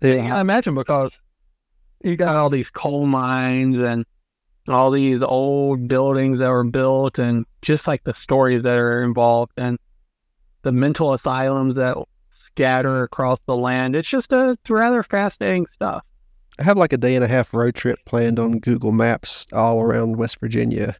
Yeah. 0.00 0.36
I 0.36 0.40
imagine 0.40 0.74
because 0.74 1.12
you 2.02 2.16
got 2.16 2.36
all 2.36 2.50
these 2.50 2.68
coal 2.70 3.06
mines 3.06 3.76
and 3.78 4.04
all 4.68 4.90
these 4.90 5.22
old 5.22 5.88
buildings 5.88 6.38
that 6.38 6.50
were 6.50 6.64
built 6.64 7.18
and 7.18 7.46
just 7.62 7.86
like 7.86 8.02
the 8.04 8.14
stories 8.14 8.62
that 8.62 8.78
are 8.78 9.02
involved 9.02 9.52
and 9.56 9.78
the 10.62 10.72
mental 10.72 11.14
asylums 11.14 11.74
that 11.74 11.96
scatter 12.54 13.02
across 13.02 13.38
the 13.46 13.56
land. 13.56 13.96
It's 13.96 14.08
just 14.08 14.32
a 14.32 14.50
it's 14.50 14.70
rather 14.70 15.02
fascinating 15.02 15.66
stuff. 15.74 16.02
I 16.58 16.64
have 16.64 16.76
like 16.76 16.92
a 16.92 16.98
day 16.98 17.14
and 17.14 17.24
a 17.24 17.28
half 17.28 17.54
road 17.54 17.74
trip 17.74 17.98
planned 18.04 18.38
on 18.38 18.58
Google 18.58 18.92
Maps 18.92 19.46
all 19.52 19.80
around 19.80 20.16
West 20.16 20.38
Virginia. 20.38 20.96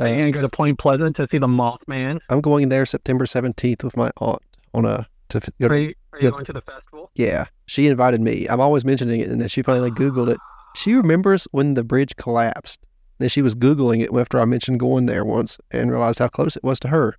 Uh, 0.00 0.04
and 0.04 0.32
go 0.32 0.40
to 0.40 0.48
Point 0.48 0.78
Pleasant 0.78 1.16
to 1.16 1.26
see 1.30 1.38
the 1.38 1.48
Mothman. 1.48 2.20
I'm 2.30 2.40
going 2.40 2.68
there 2.68 2.86
September 2.86 3.26
17th 3.26 3.82
with 3.82 3.96
my 3.96 4.12
aunt 4.20 4.40
on 4.72 4.84
a 4.84 5.08
to 5.30 5.40
go 5.60 5.66
Are 5.66 5.76
you, 5.76 5.94
are 6.12 6.20
you 6.20 6.30
going 6.30 6.44
to 6.44 6.52
the 6.52 6.60
festival? 6.62 7.10
yeah. 7.14 7.46
She 7.66 7.86
invited 7.88 8.20
me. 8.20 8.46
I'm 8.48 8.60
always 8.60 8.84
mentioning 8.84 9.20
it, 9.20 9.28
and 9.28 9.40
then 9.40 9.48
she 9.48 9.62
finally 9.62 9.90
Googled 9.90 10.28
it. 10.30 10.38
She 10.76 10.94
remembers 10.94 11.46
when 11.50 11.74
the 11.74 11.84
bridge 11.84 12.16
collapsed. 12.16 12.86
Then 13.18 13.28
she 13.28 13.42
was 13.42 13.54
googling 13.56 14.00
it 14.00 14.16
after 14.16 14.40
I 14.40 14.44
mentioned 14.44 14.78
going 14.80 15.06
there 15.06 15.24
once, 15.24 15.58
and 15.70 15.90
realized 15.90 16.20
how 16.20 16.28
close 16.28 16.56
it 16.56 16.62
was 16.64 16.78
to 16.80 16.88
her. 16.88 17.16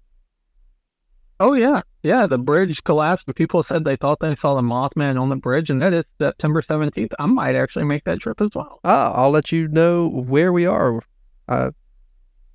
Oh 1.40 1.54
yeah, 1.54 1.82
yeah. 2.04 2.26
The 2.26 2.38
bridge 2.38 2.84
collapsed, 2.84 3.26
but 3.26 3.36
people 3.36 3.64
said 3.64 3.86
they 3.86 3.96
thought 3.96 4.20
they 4.20 4.36
saw 4.36 4.56
the 4.56 4.62
Mothman 4.62 5.20
on 5.20 5.30
the 5.30 5.36
bridge, 5.36 5.70
and 5.70 5.82
that 5.82 5.94
is 5.94 6.04
September 6.20 6.62
seventeenth. 6.62 7.14
I 7.18 7.28
might 7.28 7.56
actually 7.56 7.86
make 7.86 8.04
that 8.04 8.20
trip 8.20 8.42
as 8.42 8.50
well. 8.54 8.80
Ah, 8.84 9.14
I'll 9.14 9.32
let 9.32 9.52
you 9.52 9.68
know 9.68 10.08
where 10.10 10.52
we 10.52 10.66
are. 10.66 11.02
Uh, 11.48 11.72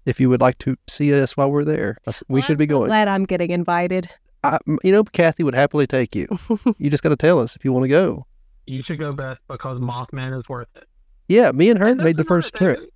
if 0.05 0.21
you 0.21 0.29
would 0.29 0.43
like 0.43 0.59
to 0.59 0.77
see 0.87 1.19
us 1.19 1.37
while 1.37 1.51
we're 1.51 1.65
there, 1.65 1.97
Uh, 2.07 2.13
we 2.29 2.35
Well, 2.35 2.43
should 2.43 2.53
I'm 2.55 2.59
be 2.59 2.67
so 2.67 2.71
going. 2.79 2.89
Glad 2.89 3.09
I'm 3.09 3.25
getting 3.25 3.51
invited. 3.51 4.09
I, 4.43 4.59
you 4.83 4.93
know, 4.93 5.03
Kathy 5.05 5.43
would 5.43 5.55
happily 5.55 5.87
take 5.87 6.15
you. 6.15 6.29
you 6.79 6.91
just 6.91 7.03
got 7.03 7.09
to 7.09 7.17
tell 7.17 7.39
us 7.39 7.57
if 7.57 7.65
you 7.65 7.73
want 7.73 7.85
to 7.85 7.89
go. 7.89 8.27
You 8.67 8.83
should 8.83 8.99
go 9.01 9.13
best 9.15 9.41
because 9.49 9.79
Mothman 9.79 10.39
is 10.39 10.47
worth 10.49 10.69
it. 10.77 10.87
Yeah, 11.29 11.51
me 11.53 11.71
and 11.71 11.79
her 11.79 11.87
And 11.87 12.05
made 12.05 12.19
the 12.19 12.23
that's 12.23 12.29
another 12.29 12.43
first 12.43 12.55
trip. 12.55 12.91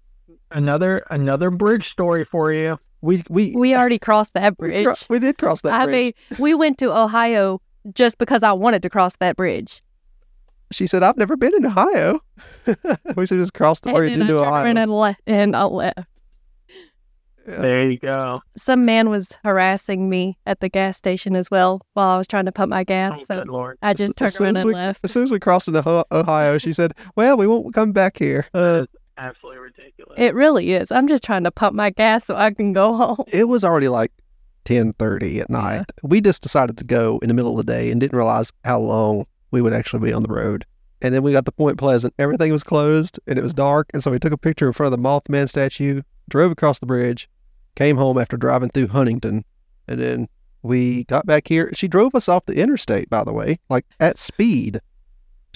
Another 0.51 1.03
another 1.11 1.51
bridge 1.51 1.91
story 1.91 2.27
for 2.27 2.53
you. 2.53 2.79
We 3.01 3.23
we 3.29 3.55
We 3.57 3.75
already 3.77 3.99
crossed 3.99 4.35
that 4.35 4.55
we, 4.59 4.69
bridge. 4.69 4.85
cro- 4.85 4.95
we 5.09 5.19
did 5.19 5.39
cross 5.39 5.61
that 5.63 5.73
I 5.73 5.87
bridge. 5.87 6.15
mean, 6.31 6.39
we 6.41 6.55
went 6.55 6.79
to 6.79 6.97
Ohio 6.97 7.61
just 7.95 8.19
because 8.19 8.43
I 8.43 8.53
wanted 8.53 8.83
to 8.83 8.91
cross 8.91 9.17
that 9.17 9.37
bridge. 9.37 9.83
she 10.73 10.87
said, 10.87 11.03
"I've 11.03 11.17
never 11.17 11.37
been 11.37 11.55
in 11.55 11.65
Ohio." 11.67 12.21
we 13.17 13.27
should 13.27 13.39
just 13.39 13.55
cross 13.55 13.81
the 13.81 13.91
And 13.91 13.97
bridge 13.99 14.13
then 14.13 14.23
into 14.23 14.35
turned 14.35 14.47
Ohio. 14.47 14.67
and 14.77 14.93
left. 14.93 15.21
And 15.27 15.57
I 15.57 15.65
left. 15.65 15.99
Yeah. 17.47 17.61
There 17.63 17.91
you 17.91 17.99
go. 17.99 18.41
Some 18.59 18.85
man 18.85 19.09
was 19.09 19.39
harassing 19.43 20.11
me 20.11 20.37
at 20.45 20.61
the 20.61 20.69
gas 20.69 20.99
station 20.99 21.35
as 21.35 21.51
well 21.51 21.81
while 21.95 22.11
I 22.11 22.19
was 22.19 22.29
trying 22.29 22.45
to 22.45 22.53
pump 22.53 22.69
my 22.69 22.85
gas. 22.85 23.15
Oh, 23.21 23.25
so 23.25 23.39
good 23.39 23.49
lord. 23.49 23.79
I 23.81 23.95
just 23.95 24.11
as 24.11 24.15
turned 24.17 24.33
soon 24.35 24.45
around 24.47 24.57
as 24.59 24.63
and 24.65 24.69
we- 24.69 24.75
left. 24.75 25.01
As 25.03 25.13
soon 25.13 25.23
as 25.25 25.31
we 25.31 25.39
crossed 25.41 25.67
into 25.69 26.05
Ohio, 26.13 26.59
she 26.59 26.75
said, 26.75 26.93
"Well, 27.17 27.37
we 27.39 27.47
won't 27.47 27.73
come 27.73 27.93
back 27.93 28.19
here." 28.19 28.45
Uh, 28.53 28.85
absolutely 29.19 29.59
ridiculous. 29.59 30.15
It 30.17 30.35
really 30.35 30.73
is. 30.73 30.91
I'm 30.91 31.09
just 31.09 31.23
trying 31.23 31.45
to 31.45 31.51
pump 31.51 31.75
my 31.75 31.91
gas 31.91 32.25
so 32.25 32.37
I 32.37 32.53
can 32.53 32.73
go 32.73 32.97
home. 33.15 33.25
It 33.29 33.49
was 33.49 33.65
already 33.65 33.89
like 33.89 34.13
ten 34.65 34.93
thirty 34.95 35.41
at 35.41 35.51
night. 35.51 35.91
We 36.03 36.21
just 36.21 36.43
decided 36.43 36.79
to 36.79 36.85
go 36.85 37.19
in 37.21 37.29
the 37.29 37.35
middle 37.35 37.59
of 37.59 37.67
the 37.67 37.73
day 37.73 37.91
and 37.91 38.01
didn't 38.01 38.17
realize 38.17 38.53
how 38.65 38.81
long 38.81 39.27
we 39.51 39.61
would 39.61 39.73
actually 39.73 40.09
be 40.09 40.13
on 40.13 40.23
the 40.23 40.33
road. 40.33 40.65
And 41.01 41.15
then 41.15 41.23
we 41.23 41.33
got 41.33 41.45
to 41.45 41.53
Point 41.53 41.79
Pleasant. 41.79 42.15
Everything 42.19 42.53
was 42.53 42.65
closed 42.65 43.21
and 43.27 43.39
it 43.39 43.43
was 43.43 43.53
mm-hmm. 43.53 43.63
dark. 43.63 43.91
And 43.95 44.03
so 44.03 44.11
we 44.11 44.19
took 44.19 44.33
a 44.33 44.39
picture 44.39 44.67
in 44.67 44.73
front 44.73 44.93
of 44.93 45.01
the 45.01 45.09
Mothman 45.09 45.49
statue, 45.49 46.03
drove 46.29 46.51
across 46.51 46.81
the 46.81 46.87
bridge, 46.87 47.29
came 47.77 47.97
home 47.97 48.19
after 48.19 48.37
driving 48.37 48.71
through 48.71 48.89
Huntington, 48.89 49.45
and 49.87 50.01
then 50.01 50.29
we 50.63 51.05
got 51.05 51.25
back 51.25 51.47
here. 51.47 51.71
She 51.73 51.89
drove 51.89 52.15
us 52.15 52.29
off 52.29 52.47
the 52.47 52.57
interstate, 52.57 53.09
by 53.09 53.25
the 53.25 53.33
way, 53.33 53.59
like 53.69 53.87
at 54.01 54.19
speed. 54.19 54.81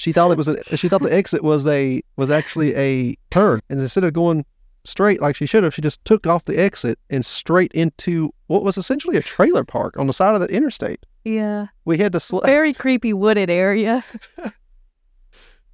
She 0.03 0.11
thought 0.13 0.33
it 0.33 0.37
was 0.37 0.49
a, 0.49 0.57
she 0.77 0.89
thought 0.89 1.01
the 1.01 1.15
exit 1.15 1.45
was 1.45 1.65
a 1.65 2.03
was 2.17 2.29
actually 2.29 2.75
a 2.75 3.15
turn, 3.31 3.61
and 3.71 3.81
instead 3.81 4.03
of 4.03 4.13
going 4.13 4.45
straight 4.85 5.21
like 5.21 5.37
she 5.37 5.47
should 5.47 5.63
have, 5.63 5.73
she 5.73 5.81
just 5.81 6.05
took 6.05 6.27
off 6.27 6.45
the 6.45 6.59
exit 6.59 6.99
and 7.09 7.25
straight 7.25 7.71
into 7.71 8.35
what 8.49 8.65
was 8.65 8.77
essentially 8.77 9.17
a 9.17 9.23
trailer 9.23 9.63
park 9.63 9.97
on 9.97 10.09
the 10.09 10.13
side 10.13 10.35
of 10.35 10.41
the 10.41 10.53
interstate. 10.53 11.07
Yeah. 11.23 11.69
We 11.85 11.99
had 11.99 12.13
to 12.15 12.19
sl- 12.19 12.41
Very 12.45 12.75
creepy 12.75 13.13
wooded 13.13 13.49
area. 13.49 14.05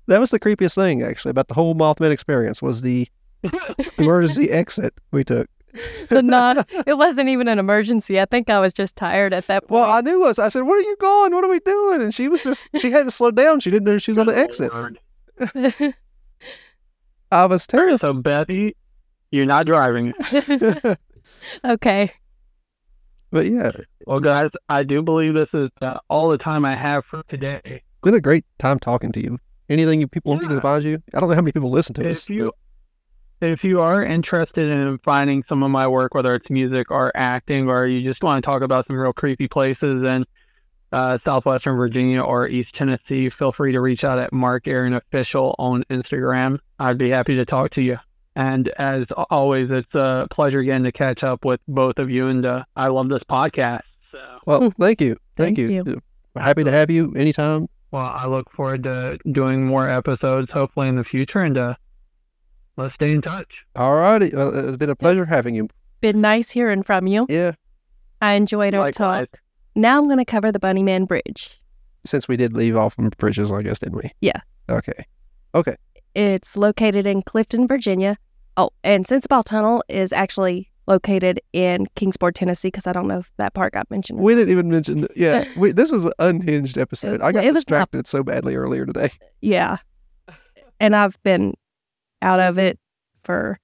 that 0.09 0.21
was 0.21 0.31
the 0.31 0.39
creepiest 0.39 0.75
thing 0.75 1.03
actually 1.03 1.31
about 1.31 1.49
the 1.49 1.55
whole 1.55 1.75
Mothman 1.75 2.11
experience 2.11 2.61
was 2.61 2.83
the 2.83 3.09
emergency 3.97 4.51
exit 4.51 4.93
we 5.11 5.25
took. 5.25 5.49
the 6.09 6.23
non. 6.23 6.65
It 6.87 6.97
wasn't 6.99 7.29
even 7.29 7.49
an 7.49 7.59
emergency. 7.59 8.21
I 8.21 8.25
think 8.25 8.51
I 8.51 8.61
was 8.61 8.73
just 8.73 8.97
tired 8.97 9.33
at 9.33 9.47
that 9.47 9.63
point. 9.69 9.71
Well, 9.81 9.91
I 9.91 10.01
knew 10.01 10.25
us. 10.25 10.39
I 10.39 10.49
said, 10.49 10.63
"Where 10.63 10.79
are 10.79 10.83
you 10.83 10.97
going? 11.01 11.35
What 11.35 11.45
are 11.45 11.51
we 11.51 11.61
doing?" 11.61 12.03
And 12.03 12.15
she 12.15 12.29
was 12.29 12.43
just 12.45 12.69
she 12.79 12.91
had 12.91 13.05
to 13.05 13.11
slow 13.11 13.31
down. 13.31 13.61
She 13.61 13.71
didn't 13.71 13.85
know 13.87 13.99
she 13.99 14.11
was 14.11 14.19
on 14.19 14.27
the 14.27 14.37
exit. 14.37 14.73
I 17.31 17.45
was 17.47 17.67
terrified. 17.67 18.01
So 18.01 18.13
Betty, 18.15 18.75
you're 19.31 19.47
not 19.47 19.67
driving. 19.67 20.15
okay. 21.65 22.11
But 23.31 23.47
yeah, 23.47 23.71
Well, 24.07 24.21
guys, 24.21 24.49
I 24.71 24.83
do 24.85 25.03
believe 25.03 25.35
this 25.35 25.53
is 25.53 25.69
uh, 25.83 25.99
all 26.09 26.31
the 26.31 26.39
time 26.39 26.65
I 26.65 26.75
have 26.75 27.05
for 27.05 27.23
today. 27.29 27.83
been 28.03 28.15
a 28.15 28.21
great 28.23 28.47
time 28.59 28.79
talking 28.79 29.13
to 29.13 29.23
you. 29.23 29.39
Anything 29.69 30.01
you 30.01 30.09
people 30.09 30.35
need 30.35 30.49
to 30.49 30.57
advise 30.57 30.83
you? 30.83 31.03
I 31.15 31.21
don't 31.21 31.29
know 31.29 31.35
how 31.35 31.43
many 31.43 31.53
people 31.53 31.71
listen 31.71 31.95
to 31.97 32.11
us. 32.11 32.31
If 32.31 32.51
you 33.41 33.49
if 33.49 33.65
you 33.65 33.81
are 33.81 34.05
interested 34.05 34.69
in 34.69 34.99
finding 34.99 35.43
some 35.45 35.63
of 35.63 35.71
my 35.71 35.87
work, 35.87 36.15
whether 36.15 36.35
it's 36.35 36.51
music 36.51 36.91
or 36.91 37.13
acting, 37.15 37.69
or 37.69 37.87
you 37.87 38.03
just 38.03 38.23
want 38.23 38.43
to 38.43 38.47
talk 38.47 38.63
about 38.63 38.87
some 38.87 38.97
real 38.97 39.13
creepy 39.13 39.49
places 39.49 40.05
in 40.05 40.25
uh, 40.93 41.19
southwestern 41.25 41.77
Virginia 41.77 42.21
or 42.21 42.49
East 42.49 42.75
Tennessee, 42.75 43.29
feel 43.29 43.53
free 43.53 43.73
to 43.73 43.81
reach 43.81 44.05
out 44.05 44.19
at 44.19 44.33
Mark 44.33 44.67
Aaron 44.67 44.95
Official 44.95 45.55
on 45.59 45.85
Instagram. 45.91 46.59
I'd 46.79 46.99
be 46.99 47.11
happy 47.11 47.35
to 47.35 47.45
talk 47.45 47.71
to 47.73 47.83
you. 47.83 47.99
And 48.37 48.69
as 48.79 49.07
always, 49.31 49.69
it's 49.71 49.95
a 49.95 50.29
pleasure 50.31 50.61
again 50.61 50.85
to 50.85 50.93
catch 50.93 51.25
up 51.25 51.45
with 51.45 51.61
both 51.67 51.99
of 51.99 52.09
you. 52.09 52.29
And 52.29 52.47
uh, 52.47 52.65
I 52.77 52.87
love 52.89 53.09
this 53.09 53.25
podcast. 53.25 53.83
So, 54.13 54.19
Well, 54.47 54.71
thank 54.79 55.01
you. 55.01 55.17
Thank, 55.37 55.57
Thank 55.57 55.59
you. 55.59 55.71
you. 55.71 56.03
We're 56.35 56.43
happy 56.43 56.63
to 56.65 56.71
have 56.71 56.89
you 56.91 57.13
anytime. 57.17 57.69
well, 57.91 58.13
I 58.15 58.27
look 58.29 58.51
forward 58.53 58.85
to 58.85 59.19
doing 59.33 59.67
more 59.67 59.89
episodes, 59.91 60.53
hopefully 60.53 60.89
in 60.89 60.97
the 60.97 61.05
future. 61.05 61.41
And 61.41 61.59
uh, 61.59 61.75
let's 62.79 62.95
stay 62.95 63.11
in 63.13 63.21
touch. 63.23 63.51
All 63.77 63.95
righty. 63.97 64.31
Well, 64.35 64.55
it's 64.69 64.77
been 64.77 64.91
a 64.91 64.97
pleasure 64.97 65.25
having 65.25 65.55
you. 65.55 65.69
Been 66.01 66.21
nice 66.21 66.51
hearing 66.51 66.83
from 66.83 67.07
you. 67.07 67.27
Yeah. 67.29 67.53
I 68.23 68.35
enjoyed 68.35 68.75
our 68.75 68.81
Likewise. 68.87 69.27
talk. 69.29 69.41
Now 69.75 69.99
I'm 69.99 70.07
going 70.07 70.19
to 70.19 70.25
cover 70.25 70.51
the 70.51 70.59
Bunnyman 70.61 71.07
Bridge. 71.07 71.61
Since 72.05 72.27
we 72.29 72.37
did 72.37 72.55
leave 72.55 72.77
off 72.77 72.95
from 72.95 73.09
bridges, 73.11 73.53
I 73.53 73.63
guess, 73.63 73.79
didn't 73.81 73.97
we? 73.99 74.11
Yeah. 74.21 74.41
Okay. 74.69 75.05
Okay. 75.55 75.77
It's 76.15 76.57
located 76.57 77.07
in 77.07 77.23
Clifton, 77.23 77.67
Virginia. 77.69 78.17
Oh, 78.57 78.71
and 78.83 79.05
Sensabaugh 79.07 79.45
Tunnel 79.45 79.85
is 79.89 80.13
actually 80.13 80.71
located 80.87 81.41
in 81.53 81.87
Kingsport, 81.97 82.35
Tennessee, 82.35 82.69
because 82.69 82.87
I 82.87 82.93
don't 82.93 83.07
know 83.07 83.19
if 83.19 83.31
that 83.37 83.55
part 83.55 83.73
got 83.75 83.91
mentioned. 83.91 84.19
We 84.21 84.35
didn't 84.35 84.51
even 84.51 84.71
mention. 84.71 85.07
Yeah. 85.15 85.45
We, 85.57 85.73
this 85.73 85.93
was 85.93 86.05
an 86.05 86.13
unhinged 86.19 86.79
episode. 86.79 87.21
I 87.21 87.31
got 87.33 87.45
It 87.45 87.49
was 87.49 87.55
not- 87.57 87.61
distracted 87.93 88.07
so 88.07 88.23
badly 88.23 88.55
earlier 88.57 88.87
today. 88.87 89.11
Yeah. 89.41 89.77
And 90.81 90.95
I've 90.97 91.21
been 91.25 91.55
out 92.23 92.41
of 92.41 92.59
it 92.59 92.79
for 93.25 93.59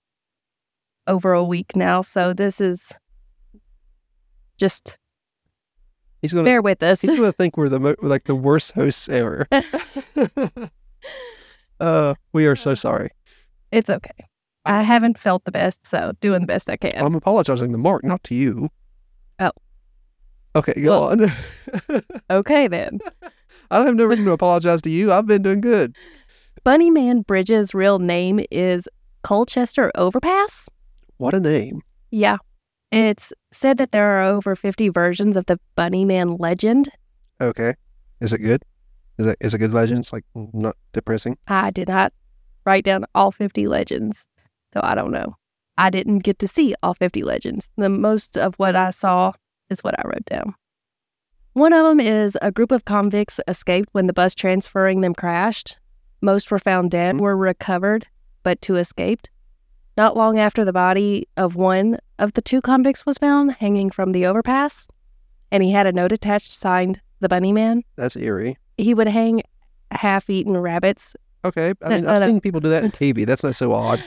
over 1.07 1.33
a 1.33 1.45
week 1.45 1.75
now. 1.77 2.01
So 2.03 2.33
this 2.33 2.61
is 2.61 2.93
just 4.59 4.97
He's 6.23 6.33
gonna. 6.33 6.45
bear 6.45 6.63
with 6.63 6.83
us. 6.83 7.01
He's 7.01 7.15
gonna 7.17 7.33
think 7.39 7.57
we're 7.57 7.69
the 7.69 7.81
mo- 7.81 7.97
like 8.01 8.25
the 8.25 8.35
worst 8.35 8.73
hosts 8.73 9.09
ever. 9.09 9.47
uh, 11.81 12.15
we 12.33 12.47
are 12.47 12.57
so 12.57 12.75
sorry. 12.75 13.11
It's 13.73 13.91
okay. 13.91 14.11
I 14.65 14.83
haven't 14.83 15.19
felt 15.19 15.45
the 15.45 15.51
best, 15.53 15.87
so 15.87 16.13
doing 16.21 16.41
the 16.41 16.47
best 16.47 16.71
I 16.71 16.77
can. 16.77 17.05
I'm 17.05 17.15
apologizing 17.15 17.73
to 17.73 17.79
Mark, 17.79 18.03
not 18.05 18.23
to 18.25 18.35
you. 18.35 18.71
Oh. 19.39 19.51
Okay, 20.57 20.81
go 20.81 20.91
Well- 20.91 21.11
on. 21.11 22.03
okay 22.31 22.69
then. 22.69 23.01
I 23.71 23.79
don't 23.79 23.87
have 23.87 23.97
no 23.97 24.05
reason 24.07 24.25
to 24.27 24.33
apologize 24.33 24.81
to 24.83 24.91
you. 24.91 25.13
I've 25.13 25.27
been 25.27 25.43
doing 25.43 25.61
good. 25.61 25.97
Bunnyman 26.65 27.27
Bridge's 27.27 27.75
real 27.75 27.99
name 27.99 28.41
is 28.51 28.89
Colchester 29.23 29.93
Overpass. 29.97 30.71
What 31.19 31.35
a 31.35 31.41
name. 31.41 31.83
Yeah. 32.11 32.39
It's 32.91 33.35
said 33.51 33.77
that 33.77 33.93
there 33.93 34.17
are 34.17 34.23
over 34.23 34.57
50 34.57 34.89
versions 34.89 35.37
of 35.37 35.45
the 35.45 35.61
Bunnyman 35.77 36.41
legend. 36.41 36.89
Okay. 37.39 37.75
Is 38.23 38.33
it 38.33 38.39
good? 38.39 38.65
Is 39.19 39.27
it 39.27 39.37
is 39.43 39.53
it 39.53 39.59
good 39.59 39.75
legend? 39.75 39.99
It's 40.01 40.13
like 40.15 40.25
not 40.35 40.77
depressing. 40.95 41.37
I 41.49 41.71
did 41.71 41.89
not 41.89 42.15
write 42.65 42.85
down 42.85 43.05
all 43.15 43.31
50 43.31 43.69
legends, 43.69 44.27
so 44.73 44.81
I 44.83 44.95
don't 44.95 45.13
know. 45.13 45.37
I 45.77 45.91
didn't 45.91 46.21
get 46.21 46.39
to 46.39 46.49
see 46.49 46.75
all 46.83 46.95
50 46.95 47.25
legends. 47.25 47.69
The 47.77 47.91
most 47.91 48.39
of 48.39 48.55
what 48.55 48.75
I 48.75 48.89
saw 48.89 49.35
is 49.69 49.85
what 49.85 49.99
I 49.99 50.09
wrote 50.09 50.25
down. 50.25 50.55
One 51.53 51.75
of 51.75 51.85
them 51.85 52.01
is 52.01 52.39
a 52.41 52.51
group 52.51 52.73
of 52.73 52.87
convicts 52.87 53.39
escaped 53.47 53.91
when 53.93 54.07
the 54.07 54.15
bus 54.15 54.35
transferring 54.35 55.03
them 55.03 55.15
crashed. 55.15 55.79
Most 56.25 56.51
were 56.51 56.59
found 56.59 56.91
dead, 56.91 57.17
Mhm. 57.17 57.21
were 57.21 57.37
recovered, 57.37 58.07
but 58.43 58.61
two 58.63 58.77
escaped. 58.77 59.29
Not 59.97 60.17
long 60.17 60.39
after 60.39 60.65
the 60.65 60.73
body 60.73 61.29
of 61.37 61.55
one 61.55 61.99
of 62.19 62.33
the 62.33 62.41
two 62.43 62.61
convicts 62.63 63.05
was 63.07 63.19
found 63.19 63.53
hanging 63.53 63.91
from 63.91 64.13
the 64.13 64.25
overpass, 64.27 64.89
and 65.53 65.63
he 65.63 65.71
had 65.71 65.87
a 65.87 65.93
note 65.93 66.13
attached 66.13 66.53
signed 66.53 67.01
the 67.21 67.29
Bunny 67.29 67.53
Man. 67.53 67.83
That's 67.97 68.17
eerie. 68.17 68.57
He 68.79 68.95
would 68.95 69.07
hang 69.09 69.43
half 69.91 70.29
eaten 70.31 70.57
rabbits 70.57 71.15
Okay. 71.45 71.75
I 71.83 71.89
mean, 71.91 72.05
no, 72.05 72.11
I've 72.15 72.21
no. 72.21 72.27
seen 72.27 72.41
people 72.41 72.61
do 72.61 72.71
that 72.71 72.85
in 72.85 72.91
TV. 73.03 73.27
That's 73.27 73.45
not 73.45 73.55
so 73.55 73.75
odd. 73.75 74.03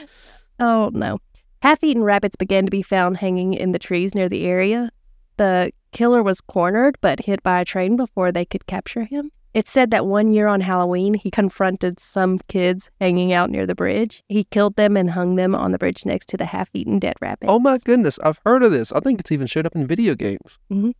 Oh, 0.59 0.89
no. 0.91 1.19
Half 1.61 1.83
eaten 1.83 2.03
rabbits 2.03 2.35
began 2.35 2.65
to 2.65 2.71
be 2.71 2.81
found 2.81 3.17
hanging 3.17 3.53
in 3.53 3.73
the 3.73 3.79
trees 3.79 4.15
near 4.15 4.27
the 4.27 4.45
area. 4.47 4.89
The 5.37 5.71
killer 5.91 6.23
was 6.23 6.41
cornered 6.41 6.97
but 6.99 7.25
hit 7.25 7.43
by 7.43 7.61
a 7.61 7.65
train 7.65 7.95
before 7.95 8.31
they 8.31 8.43
could 8.43 8.65
capture 8.65 9.03
him. 9.03 9.31
It's 9.53 9.71
said 9.71 9.89
that 9.91 10.05
one 10.05 10.33
year 10.33 10.47
on 10.47 10.61
Halloween, 10.61 11.13
he 11.15 11.31
confronted 11.31 11.99
some 11.99 12.39
kids 12.47 12.91
hanging 13.01 13.33
out 13.33 13.49
near 13.49 13.65
the 13.65 13.73
bridge. 13.75 14.23
He 14.29 14.43
killed 14.43 14.75
them 14.75 14.95
and 14.95 15.09
hung 15.09 15.35
them 15.35 15.55
on 15.55 15.71
the 15.71 15.79
bridge 15.79 16.05
next 16.05 16.27
to 16.29 16.37
the 16.37 16.45
half 16.45 16.69
eaten 16.73 16.99
dead 16.99 17.15
rabbits. 17.21 17.49
Oh 17.49 17.57
my 17.59 17.79
goodness, 17.83 18.19
I've 18.23 18.39
heard 18.45 18.61
of 18.61 18.71
this. 18.71 18.91
I 18.91 18.99
think 18.99 19.19
it's 19.19 19.31
even 19.31 19.47
showed 19.47 19.65
up 19.65 19.75
in 19.75 19.87
video 19.87 20.13
games. 20.15 20.59
Mhm. 20.71 20.93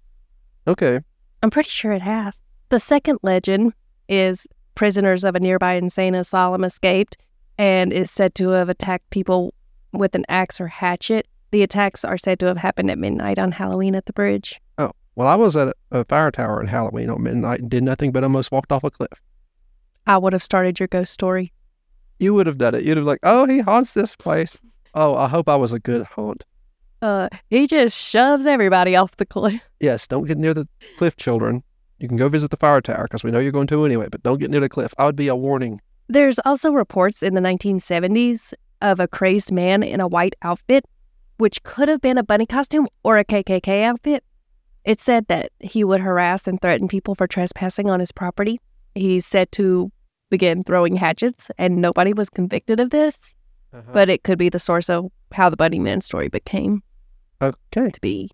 Okay. 0.68 1.02
I'm 1.44 1.50
pretty 1.52 1.70
sure 1.70 1.92
it 1.92 2.02
has. 2.02 2.42
The 2.70 2.80
second 2.80 3.20
legend 3.22 3.74
is 4.10 4.48
prisoners 4.76 5.24
of 5.24 5.36
a 5.36 5.40
nearby 5.40 5.74
insane 5.74 6.16
asylum 6.16 6.64
escaped 6.64 7.18
and 7.58 7.94
is 7.94 8.10
said 8.10 8.34
to 8.36 8.50
have 8.50 8.70
attacked 8.70 9.10
people 9.12 9.54
with 9.94 10.16
an 10.16 10.26
axe 10.30 10.60
or 10.60 10.68
hatchet. 10.68 11.28
The 11.52 11.64
attacks 11.64 12.04
are 12.04 12.18
said 12.18 12.40
to 12.40 12.46
have 12.48 12.58
happened 12.58 12.90
at 12.92 12.98
midnight 12.98 13.40
on 13.40 13.52
Halloween 13.52 13.96
at 13.96 14.06
the 14.06 14.14
bridge. 14.14 14.60
Oh, 14.78 14.92
well, 15.17 15.27
I 15.27 15.34
was 15.34 15.56
at 15.56 15.75
a, 15.89 16.06
fire 16.06 16.30
tower 16.30 16.60
on 16.60 16.67
Halloween 16.67 17.10
on 17.10 17.23
midnight 17.23 17.60
and 17.60 17.71
did 17.71 17.84
nothing 17.84 18.12
but 18.12 18.21
almost 18.21 18.51
walked 18.51 18.71
off 18.71 18.84
a 18.84 18.91
cliff. 18.91 19.19
I 20.06 20.15
would 20.15 20.32
have 20.32 20.43
started 20.43 20.80
your 20.80 20.86
ghost 20.86 21.12
story. 21.12 21.51
You 22.19 22.36
would 22.36 22.45
have 22.45 22.60
done 22.60 22.75
it. 22.75 22.84
You'd 22.84 22.97
have 22.97 23.06
like, 23.08 23.21
oh, 23.23 23.47
he 23.47 23.58
haunts 23.58 23.93
this 23.93 24.15
place. 24.15 24.60
Oh, 24.93 25.15
I 25.15 25.27
hope 25.27 25.49
I 25.49 25.56
was 25.56 25.73
a 25.73 25.80
good 25.80 26.03
haunt. 26.03 26.45
Uh, 27.01 27.30
he 27.49 27.65
just 27.65 27.97
shoves 27.97 28.45
everybody 28.45 28.95
off 28.95 29.17
the 29.17 29.25
cliff. 29.25 29.60
Yes, 29.80 30.08
don't 30.08 30.25
get 30.25 30.38
near 30.38 30.53
the 30.53 30.67
cliff, 30.97 31.15
children. 31.15 31.63
You 31.97 32.08
can 32.08 32.17
go 32.17 32.30
visit 32.30 32.51
the 32.51 32.58
fire 32.58 32.80
tower 32.80 33.06
because 33.06 33.23
we 33.23 33.32
know 33.32 33.39
you're 33.39 33.51
going 33.51 33.67
to 33.67 33.86
anyway, 33.86 34.10
but 34.12 34.21
don't 34.21 34.39
get 34.39 34.51
near 34.51 34.62
the 34.62 34.69
cliff. 34.69 34.93
I 34.99 35.06
would 35.06 35.15
be 35.15 35.30
a 35.30 35.36
warning. 35.36 35.82
There's 36.08 36.38
also 36.45 36.71
reports 36.71 37.23
in 37.23 37.34
the 37.34 37.41
1970s 37.41 38.53
of 38.84 38.99
a 38.99 39.08
crazed 39.08 39.51
man 39.51 39.82
in 39.82 39.99
a 39.99 40.08
white 40.08 40.36
outfit, 40.43 40.86
which 41.38 41.63
could 41.63 41.89
have 41.89 42.01
been 42.01 42.19
a 42.19 42.23
bunny 42.23 42.45
costume 42.45 42.88
or 43.03 43.17
a 43.17 43.25
KKK 43.25 43.84
outfit. 43.84 44.23
It 44.88 45.02
said 45.02 45.28
that 45.28 45.52
he 45.60 45.84
would 45.84 46.00
harass 46.00 46.47
and 46.47 46.62
threaten 46.62 46.88
people 46.88 47.13
for 47.13 47.28
trespassing 47.28 47.89
on 47.89 48.00
his 48.00 48.13
property. 48.13 48.62
He's 48.95 49.26
said 49.26 49.52
to 49.52 49.91
begin 50.30 50.63
throwing 50.63 50.95
hatchets, 50.95 51.52
and 51.58 51.82
nobody 51.82 52.13
was 52.13 52.30
convicted 52.30 52.80
of 52.80 52.89
this, 52.91 53.36
uh-huh. 53.73 53.91
but 53.91 54.08
it 54.08 54.23
could 54.23 54.38
be 54.38 54.47
the 54.47 54.60
source 54.60 54.89
of 54.89 55.12
how 55.34 55.50
the 55.50 55.58
Bunny 55.58 55.78
Man 55.78 56.00
story 56.00 56.30
became 56.30 56.82
okay. 57.41 57.89
to 57.89 58.00
be. 58.00 58.32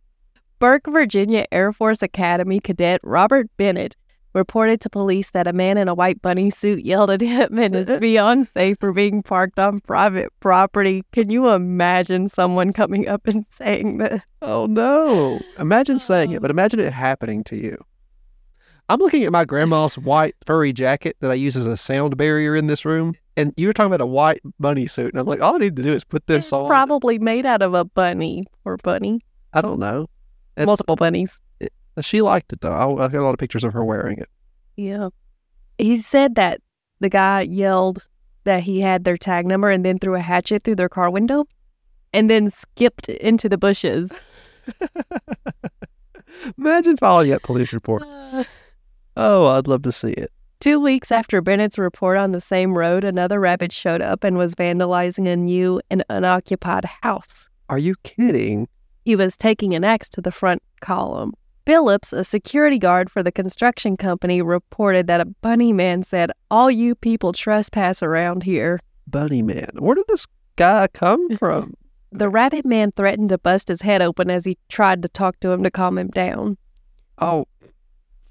Burke, 0.59 0.85
Virginia 0.85 1.47
Air 1.51 1.73
Force 1.73 2.03
Academy 2.03 2.59
cadet 2.59 3.01
Robert 3.03 3.49
Bennett 3.57 3.95
reported 4.33 4.81
to 4.81 4.89
police 4.89 5.31
that 5.31 5.47
a 5.47 5.53
man 5.53 5.77
in 5.77 5.87
a 5.87 5.93
white 5.93 6.21
bunny 6.21 6.49
suit 6.49 6.83
yelled 6.83 7.09
at 7.11 7.21
him 7.21 7.57
and 7.57 7.75
his 7.75 7.97
fiancee 7.99 8.73
for 8.79 8.91
being 8.91 9.21
parked 9.21 9.59
on 9.59 9.79
private 9.81 10.31
property. 10.39 11.03
Can 11.11 11.29
you 11.29 11.49
imagine 11.49 12.27
someone 12.29 12.73
coming 12.73 13.07
up 13.07 13.27
and 13.27 13.45
saying 13.49 13.97
that? 13.99 14.23
Oh 14.41 14.65
no! 14.65 15.39
Imagine 15.59 15.99
saying 15.99 16.31
it, 16.31 16.37
uh. 16.37 16.39
but 16.39 16.51
imagine 16.51 16.79
it 16.79 16.93
happening 16.93 17.43
to 17.45 17.55
you. 17.55 17.77
I'm 18.89 18.99
looking 18.99 19.23
at 19.23 19.31
my 19.31 19.45
grandma's 19.45 19.97
white 19.97 20.35
furry 20.45 20.73
jacket 20.73 21.15
that 21.21 21.31
I 21.31 21.35
use 21.35 21.55
as 21.55 21.65
a 21.65 21.77
sound 21.77 22.17
barrier 22.17 22.53
in 22.55 22.67
this 22.67 22.83
room, 22.83 23.15
and 23.37 23.53
you 23.55 23.67
were 23.67 23.73
talking 23.73 23.87
about 23.93 24.01
a 24.03 24.05
white 24.05 24.41
bunny 24.59 24.87
suit, 24.87 25.13
and 25.13 25.19
I'm 25.19 25.25
like, 25.25 25.39
all 25.39 25.55
I 25.55 25.59
need 25.59 25.77
to 25.77 25.83
do 25.83 25.93
is 25.93 26.03
put 26.03 26.27
this 26.27 26.45
It's 26.47 26.53
on. 26.53 26.67
probably 26.67 27.17
made 27.17 27.45
out 27.45 27.61
of 27.61 27.73
a 27.73 27.85
bunny 27.85 28.45
or 28.65 28.75
bunny. 28.77 29.21
I 29.53 29.61
don't 29.61 29.79
know. 29.79 30.09
It's- 30.57 30.65
Multiple 30.65 30.97
bunnies. 30.97 31.39
She 32.01 32.21
liked 32.21 32.53
it 32.53 32.61
though. 32.61 32.71
I, 32.71 33.05
I 33.05 33.07
got 33.07 33.21
a 33.21 33.25
lot 33.25 33.33
of 33.33 33.39
pictures 33.39 33.63
of 33.63 33.73
her 33.73 33.83
wearing 33.83 34.17
it. 34.17 34.29
Yeah. 34.75 35.09
He 35.77 35.97
said 35.97 36.35
that 36.35 36.61
the 36.99 37.09
guy 37.09 37.41
yelled 37.41 38.07
that 38.45 38.63
he 38.63 38.81
had 38.81 39.03
their 39.03 39.17
tag 39.17 39.45
number 39.45 39.69
and 39.69 39.85
then 39.85 39.99
threw 39.99 40.15
a 40.15 40.19
hatchet 40.19 40.63
through 40.63 40.75
their 40.75 40.89
car 40.89 41.09
window 41.09 41.45
and 42.13 42.29
then 42.29 42.49
skipped 42.49 43.09
into 43.09 43.49
the 43.49 43.57
bushes. 43.57 44.11
Imagine 46.57 46.97
following 46.97 47.29
that 47.29 47.43
police 47.43 47.73
report. 47.73 48.03
Oh, 49.15 49.45
I'd 49.45 49.67
love 49.67 49.83
to 49.83 49.91
see 49.91 50.09
it. 50.09 50.31
Two 50.59 50.79
weeks 50.79 51.11
after 51.11 51.39
Bennett's 51.39 51.77
report 51.77 52.17
on 52.17 52.31
the 52.31 52.39
same 52.39 52.75
road, 52.75 53.03
another 53.03 53.39
rabbit 53.39 53.71
showed 53.71 54.01
up 54.01 54.23
and 54.23 54.39
was 54.39 54.55
vandalizing 54.55 55.27
a 55.27 55.35
new 55.35 55.79
and 55.91 56.03
unoccupied 56.09 56.85
house. 56.85 57.47
Are 57.69 57.77
you 57.77 57.93
kidding? 58.01 58.67
He 59.05 59.15
was 59.15 59.37
taking 59.37 59.75
an 59.75 59.83
axe 59.83 60.09
to 60.09 60.21
the 60.21 60.31
front 60.31 60.63
column. 60.81 61.33
Phillips, 61.65 62.11
a 62.11 62.23
security 62.23 62.77
guard 62.77 63.09
for 63.09 63.23
the 63.23 63.31
construction 63.31 63.95
company, 63.95 64.41
reported 64.41 65.07
that 65.07 65.21
a 65.21 65.25
bunny 65.25 65.71
man 65.71 66.03
said, 66.03 66.31
All 66.51 66.69
you 66.69 66.93
people 66.95 67.31
trespass 67.31 68.03
around 68.03 68.43
here. 68.43 68.79
Bunny 69.07 69.41
man. 69.41 69.69
Where 69.79 69.95
did 69.95 70.05
this 70.07 70.27
guy 70.55 70.87
come 70.87 71.37
from? 71.37 71.75
The 72.11 72.29
rabbit 72.29 72.65
man 72.65 72.91
threatened 72.91 73.29
to 73.29 73.37
bust 73.37 73.69
his 73.69 73.81
head 73.81 74.01
open 74.01 74.29
as 74.29 74.45
he 74.45 74.57
tried 74.69 75.01
to 75.03 75.09
talk 75.09 75.39
to 75.39 75.51
him 75.51 75.63
to 75.63 75.71
calm 75.71 75.97
him 75.97 76.09
down. 76.09 76.57
Oh. 77.17 77.45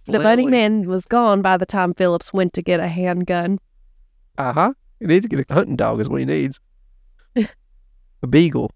The 0.06 0.18
bunny 0.18 0.46
man 0.46 0.88
was 0.88 1.06
gone 1.06 1.42
by 1.42 1.56
the 1.56 1.66
time 1.66 1.94
Phillips 1.94 2.32
went 2.32 2.52
to 2.54 2.62
get 2.62 2.80
a 2.80 2.88
handgun. 2.88 3.58
Uh 4.36 4.52
huh. 4.52 4.72
He 5.00 5.06
needs 5.06 5.24
to 5.24 5.28
get 5.34 5.48
a 5.48 5.54
hunting 5.54 5.76
dog, 5.76 6.00
is 6.00 6.08
what 6.08 6.20
he 6.20 6.26
needs. 6.26 6.60
a 7.36 8.26
beagle. 8.28 8.70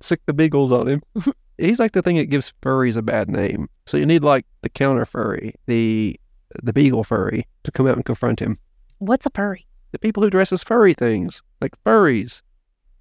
Sick 0.00 0.20
the 0.26 0.32
beagles 0.32 0.72
on 0.72 0.86
him. 0.88 1.02
He's 1.58 1.78
like 1.78 1.92
the 1.92 2.02
thing 2.02 2.16
that 2.16 2.26
gives 2.26 2.52
furries 2.62 2.96
a 2.96 3.02
bad 3.02 3.28
name. 3.30 3.68
So 3.86 3.96
you 3.96 4.06
need 4.06 4.22
like 4.24 4.46
the 4.62 4.68
counter 4.68 5.04
furry, 5.04 5.54
the 5.66 6.18
the 6.62 6.72
beagle 6.72 7.04
furry, 7.04 7.46
to 7.64 7.70
come 7.72 7.86
out 7.86 7.96
and 7.96 8.04
confront 8.04 8.40
him. 8.40 8.58
What's 8.98 9.26
a 9.26 9.30
furry? 9.30 9.66
The 9.92 9.98
people 9.98 10.22
who 10.22 10.30
dress 10.30 10.52
as 10.52 10.62
furry 10.62 10.94
things, 10.94 11.42
like 11.60 11.72
furries. 11.84 12.42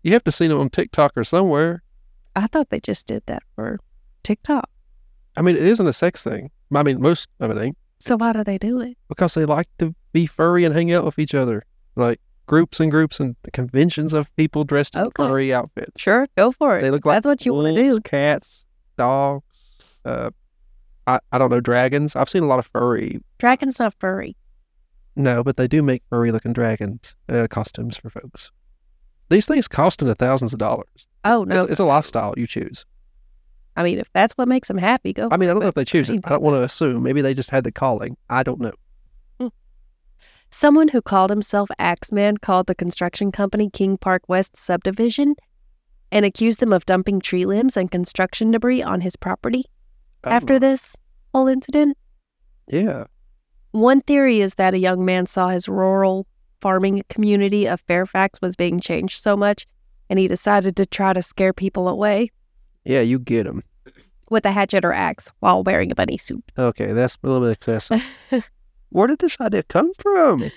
You 0.03 0.13
have 0.13 0.23
to 0.25 0.31
see 0.31 0.47
them 0.47 0.59
on 0.59 0.69
TikTok 0.69 1.13
or 1.15 1.23
somewhere. 1.23 1.83
I 2.35 2.47
thought 2.47 2.69
they 2.69 2.79
just 2.79 3.07
did 3.07 3.23
that 3.27 3.43
for 3.55 3.79
TikTok. 4.23 4.69
I 5.35 5.41
mean, 5.41 5.55
it 5.55 5.63
isn't 5.63 5.87
a 5.87 5.93
sex 5.93 6.23
thing. 6.23 6.51
I 6.73 6.83
mean, 6.83 7.01
most 7.01 7.29
of 7.39 7.51
it 7.51 7.57
ain't 7.61 7.77
So 7.99 8.17
why 8.17 8.33
do 8.33 8.43
they 8.43 8.57
do 8.57 8.79
it? 8.81 8.97
because 9.07 9.33
they 9.33 9.45
like 9.45 9.67
to 9.79 9.95
be 10.13 10.25
furry 10.25 10.65
and 10.65 10.73
hang 10.75 10.91
out 10.91 11.05
with 11.05 11.19
each 11.19 11.33
other, 11.35 11.63
like 11.95 12.19
groups 12.47 12.79
and 12.79 12.89
groups 12.89 13.19
and 13.19 13.35
conventions 13.53 14.13
of 14.13 14.35
people 14.35 14.63
dressed 14.63 14.95
in 14.95 15.01
Okay. 15.01 15.27
furry 15.27 15.53
outfits. 15.53 16.01
Sure, 16.01 16.27
go 16.35 16.51
for 16.51 16.77
it. 16.77 16.81
They 16.81 16.89
look 16.91 17.05
like 17.05 17.15
That's 17.17 17.27
what 17.27 17.45
you 17.45 17.53
want 17.53 17.75
to 17.75 17.89
do. 17.89 17.99
Cats, 17.99 18.65
dogs. 18.97 19.77
Uh, 20.03 20.31
I 21.05 21.19
I 21.31 21.37
don't 21.37 21.51
know 21.51 21.59
dragons. 21.61 22.15
I've 22.15 22.29
seen 22.29 22.43
a 22.43 22.47
lot 22.47 22.59
of 22.59 22.65
furry. 22.65 23.21
Dragon's 23.37 23.79
not 23.79 23.93
furry. 23.99 24.35
No, 25.15 25.43
but 25.43 25.57
they 25.57 25.67
do 25.67 25.81
make 25.81 26.03
furry 26.09 26.31
looking 26.31 26.53
dragons 26.53 27.15
uh, 27.29 27.47
costumes 27.49 27.97
for 27.97 28.09
folks. 28.09 28.51
These 29.29 29.45
things 29.45 29.67
cost 29.67 30.01
in 30.01 30.07
the 30.07 30.15
thousands 30.15 30.53
of 30.53 30.59
dollars. 30.59 31.07
Oh, 31.25 31.43
It's- 31.43 31.47
no. 31.47 31.61
it's, 31.63 31.71
it's 31.71 31.79
a 31.79 31.85
lifestyle 31.85 32.33
you 32.37 32.47
choose. 32.47 32.85
I 33.75 33.83
mean, 33.83 33.99
if 33.99 34.11
that's 34.13 34.33
what 34.33 34.47
makes 34.47 34.67
them 34.69 34.77
happy, 34.77 35.13
go. 35.13 35.27
I 35.31 35.37
mean, 35.37 35.49
I 35.49 35.53
don't 35.53 35.61
know 35.61 35.67
if 35.67 35.75
they 35.75 35.85
choose 35.85 36.09
it. 36.09 36.21
I 36.25 36.29
don't 36.29 36.41
want 36.41 36.55
to 36.55 36.63
assume. 36.63 37.03
Maybe 37.03 37.21
they 37.21 37.33
just 37.35 37.51
had 37.51 37.63
the 37.63 37.71
calling. 37.71 38.17
I 38.29 38.41
don't 38.41 38.59
know. 38.59 38.71
Someone 40.49 40.87
who 40.87 41.01
called 41.01 41.29
himself 41.29 41.69
Axeman 41.77 42.37
called 42.37 42.67
the 42.67 42.75
construction 42.75 43.31
company 43.31 43.69
King 43.69 43.97
Park 43.97 44.23
West 44.27 44.55
Subdivision 44.55 45.35
and 46.11 46.25
accused 46.25 46.59
them 46.59 46.71
of 46.71 46.85
dumping 46.85 47.19
tree 47.19 47.45
limbs 47.45 47.75
and 47.75 47.91
construction 47.91 48.51
debris 48.51 48.81
on 48.81 49.01
his 49.01 49.15
property. 49.15 49.65
Oh, 50.23 50.29
After 50.29 50.55
Oh, 50.55 50.59
this 50.59 50.95
whole 51.33 51.47
incident, 51.47 51.97
yeah, 52.67 53.05
one 53.71 54.01
theory 54.01 54.41
is 54.41 54.55
that 54.55 54.73
a 54.73 54.79
young 54.79 55.03
man 55.05 55.25
saw 55.25 55.49
his 55.49 55.67
rural 55.67 56.25
farming 56.61 57.03
community 57.09 57.67
of 57.67 57.81
Fairfax 57.81 58.41
was 58.41 58.55
being 58.55 58.79
changed 58.79 59.21
so 59.21 59.35
much, 59.37 59.67
and 60.09 60.17
he 60.17 60.27
decided 60.27 60.75
to 60.77 60.85
try 60.85 61.13
to 61.13 61.21
scare 61.21 61.53
people 61.53 61.87
away 61.87 62.31
yeah, 62.85 63.01
you 63.01 63.19
get 63.19 63.43
them. 63.43 63.63
with 64.29 64.45
a 64.45 64.51
hatchet 64.51 64.85
or 64.85 64.93
axe 64.93 65.29
while 65.39 65.61
wearing 65.63 65.91
a 65.91 65.95
bunny 65.95 66.17
suit. 66.17 66.43
Okay, 66.57 66.93
that's 66.93 67.17
a 67.21 67.27
little 67.27 67.41
bit 67.41 67.51
excessive. 67.51 68.01
Where 68.89 69.07
did 69.07 69.19
this 69.19 69.37
idea 69.39 69.63
come 69.63 69.93
from? 69.93 70.51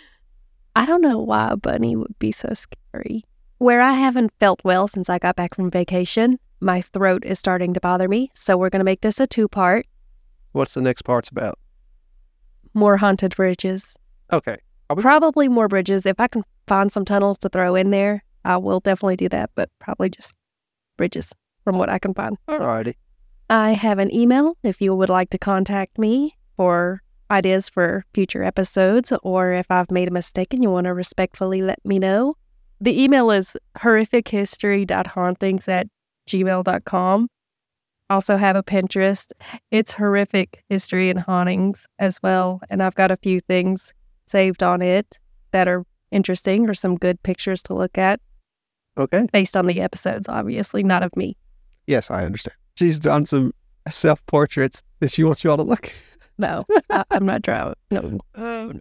I 0.76 0.86
don't 0.86 1.02
know 1.02 1.18
why 1.18 1.48
a 1.50 1.56
bunny 1.56 1.96
would 1.96 2.18
be 2.18 2.32
so 2.32 2.52
scary. 2.54 3.24
Where 3.58 3.80
I 3.80 3.92
haven't 3.92 4.32
felt 4.38 4.60
well 4.64 4.88
since 4.88 5.08
I 5.08 5.18
got 5.18 5.36
back 5.36 5.54
from 5.54 5.70
vacation, 5.70 6.38
my 6.60 6.80
throat 6.80 7.24
is 7.24 7.38
starting 7.38 7.74
to 7.74 7.80
bother 7.80 8.08
me, 8.08 8.30
so 8.34 8.56
we're 8.56 8.70
going 8.70 8.80
to 8.80 8.84
make 8.84 9.00
this 9.00 9.20
a 9.20 9.26
two 9.26 9.48
part. 9.48 9.86
What's 10.52 10.74
the 10.74 10.80
next 10.80 11.02
part's 11.02 11.28
about? 11.28 11.58
More 12.72 12.96
haunted 12.96 13.36
bridges. 13.36 13.96
Okay, 14.32 14.58
Probably 14.96 15.48
more 15.48 15.68
bridges. 15.68 16.04
If 16.04 16.18
I 16.18 16.26
can 16.26 16.42
find 16.66 16.90
some 16.90 17.04
tunnels 17.04 17.38
to 17.38 17.48
throw 17.48 17.74
in 17.76 17.90
there, 17.90 18.24
I 18.44 18.56
will 18.56 18.80
definitely 18.80 19.16
do 19.16 19.28
that, 19.28 19.50
but 19.54 19.70
probably 19.78 20.10
just 20.10 20.34
bridges 20.96 21.32
from 21.64 21.78
what 21.78 21.88
I 21.88 21.98
can 21.98 22.12
find. 22.14 22.36
So 22.48 22.58
alrighty. 22.58 22.94
I 23.48 23.72
have 23.72 23.98
an 23.98 24.12
email 24.14 24.56
if 24.62 24.80
you 24.80 24.94
would 24.94 25.08
like 25.08 25.30
to 25.30 25.38
contact 25.38 25.98
me 25.98 26.36
for 26.56 27.02
ideas 27.30 27.68
for 27.68 28.04
future 28.14 28.42
episodes, 28.42 29.12
or 29.22 29.52
if 29.52 29.66
I've 29.70 29.90
made 29.90 30.08
a 30.08 30.12
mistake 30.12 30.52
and 30.52 30.62
you 30.62 30.70
want 30.70 30.86
to 30.86 30.94
respectfully 30.94 31.62
let 31.62 31.78
me 31.84 31.98
know. 31.98 32.36
The 32.80 33.02
email 33.02 33.30
is 33.30 33.56
horrifichistory.hauntings 33.78 35.68
at 35.68 35.86
gmail.com. 36.28 37.28
Also 38.08 38.36
have 38.36 38.56
a 38.56 38.62
Pinterest. 38.62 39.30
It's 39.70 39.92
horrific 39.92 40.64
history 40.68 41.10
and 41.10 41.18
hauntings 41.20 41.86
as 41.98 42.18
well. 42.22 42.60
And 42.68 42.82
I've 42.82 42.94
got 42.94 43.10
a 43.10 43.16
few 43.16 43.40
things 43.40 43.92
saved 44.26 44.62
on 44.62 44.82
it 44.82 45.18
that 45.52 45.68
are 45.68 45.84
interesting 46.10 46.68
or 46.68 46.74
some 46.74 46.96
good 46.96 47.22
pictures 47.22 47.62
to 47.64 47.74
look 47.74 47.96
at 47.98 48.20
Okay. 48.98 49.26
based 49.32 49.56
on 49.56 49.66
the 49.66 49.80
episodes, 49.80 50.28
obviously, 50.28 50.82
not 50.82 51.02
of 51.04 51.14
me. 51.16 51.36
Yes, 51.86 52.10
I 52.10 52.24
understand. 52.24 52.56
She's 52.76 52.98
done 52.98 53.26
some 53.26 53.52
self 53.88 54.24
portraits 54.26 54.82
that 54.98 55.10
she 55.12 55.22
wants 55.22 55.44
you 55.44 55.50
all 55.50 55.56
to 55.56 55.62
look. 55.62 55.92
No, 56.40 56.64
I, 56.88 57.04
I'm 57.10 57.26
not 57.26 57.42
trying. 57.42 57.74
No. 57.90 58.18
Um, 58.34 58.80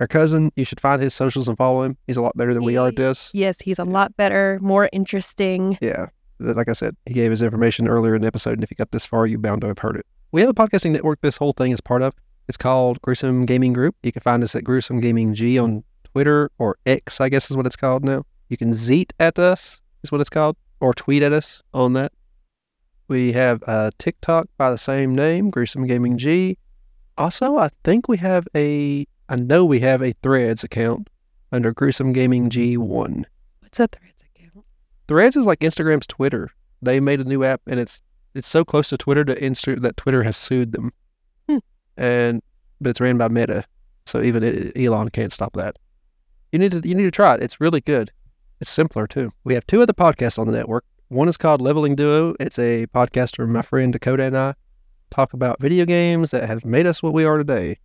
Our 0.00 0.06
cousin, 0.06 0.50
you 0.56 0.64
should 0.64 0.80
find 0.80 1.00
his 1.00 1.14
socials 1.14 1.48
and 1.48 1.56
follow 1.56 1.82
him. 1.82 1.96
He's 2.06 2.16
a 2.16 2.22
lot 2.22 2.36
better 2.36 2.52
than 2.52 2.64
we 2.64 2.76
are 2.76 2.88
at 2.88 2.96
this. 2.96 3.30
Yes, 3.32 3.60
he's 3.60 3.78
a 3.78 3.84
lot 3.84 4.16
better, 4.16 4.58
more 4.60 4.90
interesting. 4.92 5.78
Yeah. 5.80 6.06
Like 6.38 6.68
I 6.68 6.72
said, 6.72 6.96
he 7.06 7.14
gave 7.14 7.30
his 7.30 7.40
information 7.40 7.88
earlier 7.88 8.14
in 8.16 8.20
the 8.20 8.26
episode, 8.26 8.54
and 8.54 8.62
if 8.62 8.70
you 8.70 8.76
got 8.76 8.90
this 8.90 9.06
far, 9.06 9.26
you 9.26 9.38
bound 9.38 9.62
to 9.62 9.68
have 9.68 9.78
heard 9.78 9.96
it. 9.96 10.04
We 10.32 10.42
have 10.42 10.50
a 10.50 10.54
podcasting 10.54 10.90
network 10.90 11.20
this 11.22 11.36
whole 11.38 11.52
thing 11.52 11.70
is 11.70 11.80
part 11.80 12.02
of. 12.02 12.14
It's 12.48 12.58
called 12.58 13.00
Gruesome 13.00 13.46
Gaming 13.46 13.72
Group. 13.72 13.96
You 14.02 14.12
can 14.12 14.20
find 14.20 14.42
us 14.42 14.54
at 14.54 14.64
Gruesome 14.64 15.00
Gaming 15.00 15.34
G 15.34 15.58
on 15.58 15.82
Twitter 16.04 16.50
or 16.58 16.76
X, 16.84 17.20
I 17.20 17.28
guess 17.28 17.50
is 17.50 17.56
what 17.56 17.64
it's 17.64 17.76
called 17.76 18.04
now. 18.04 18.24
You 18.48 18.56
can 18.56 18.74
zeet 18.74 19.12
at 19.18 19.38
us, 19.38 19.80
is 20.02 20.12
what 20.12 20.20
it's 20.20 20.30
called, 20.30 20.56
or 20.80 20.92
tweet 20.92 21.22
at 21.22 21.32
us 21.32 21.62
on 21.72 21.94
that. 21.94 22.12
We 23.08 23.32
have 23.32 23.62
a 23.62 23.92
TikTok 23.98 24.48
by 24.56 24.70
the 24.70 24.78
same 24.78 25.14
name, 25.14 25.50
Gruesome 25.50 25.86
Gaming 25.86 26.18
G. 26.18 26.58
Also, 27.16 27.56
I 27.56 27.68
think 27.84 28.08
we 28.08 28.16
have 28.18 28.46
a, 28.54 29.06
I 29.28 29.36
know 29.36 29.64
we 29.64 29.80
have 29.80 30.02
a 30.02 30.12
Threads 30.22 30.64
account 30.64 31.08
under 31.52 31.72
Gruesome 31.72 32.12
Gaming 32.12 32.50
G1. 32.50 33.24
What's 33.60 33.80
a 33.80 33.86
Threads 33.86 34.24
account? 34.34 34.64
Threads 35.08 35.36
is 35.36 35.46
like 35.46 35.60
Instagram's 35.60 36.06
Twitter. 36.06 36.50
They 36.82 37.00
made 37.00 37.20
a 37.20 37.24
new 37.24 37.44
app, 37.44 37.62
and 37.66 37.78
it's 37.80 38.02
it's 38.34 38.48
so 38.48 38.64
close 38.64 38.90
to 38.90 38.98
Twitter 38.98 39.24
that 39.24 39.38
Insta- 39.38 39.80
that 39.80 39.96
Twitter 39.96 40.22
has 40.22 40.36
sued 40.36 40.72
them. 40.72 40.92
Hmm. 41.48 41.58
And 41.96 42.42
but 42.80 42.90
it's 42.90 43.00
ran 43.00 43.16
by 43.16 43.28
Meta, 43.28 43.64
so 44.04 44.20
even 44.20 44.42
it, 44.42 44.76
Elon 44.76 45.08
can't 45.10 45.32
stop 45.32 45.54
that. 45.54 45.76
You 46.52 46.58
need 46.58 46.72
to 46.72 46.86
you 46.86 46.94
need 46.94 47.04
to 47.04 47.10
try 47.10 47.34
it. 47.34 47.42
It's 47.42 47.60
really 47.60 47.80
good. 47.80 48.10
It's 48.60 48.70
simpler 48.70 49.06
too. 49.06 49.32
We 49.44 49.54
have 49.54 49.66
two 49.66 49.80
other 49.80 49.92
podcasts 49.92 50.38
on 50.38 50.46
the 50.46 50.52
network. 50.52 50.84
One 51.08 51.28
is 51.28 51.36
called 51.36 51.60
Leveling 51.60 51.94
Duo. 51.94 52.34
It's 52.40 52.58
a 52.58 52.86
podcast 52.88 53.38
where 53.38 53.46
my 53.46 53.62
friend 53.62 53.92
Dakota 53.92 54.24
and 54.24 54.36
I 54.36 54.54
talk 55.10 55.32
about 55.32 55.60
video 55.60 55.84
games 55.84 56.32
that 56.32 56.48
have 56.48 56.64
made 56.64 56.84
us 56.84 57.00
what 57.00 57.12
we 57.12 57.24
are 57.24 57.38
today, 57.38 57.78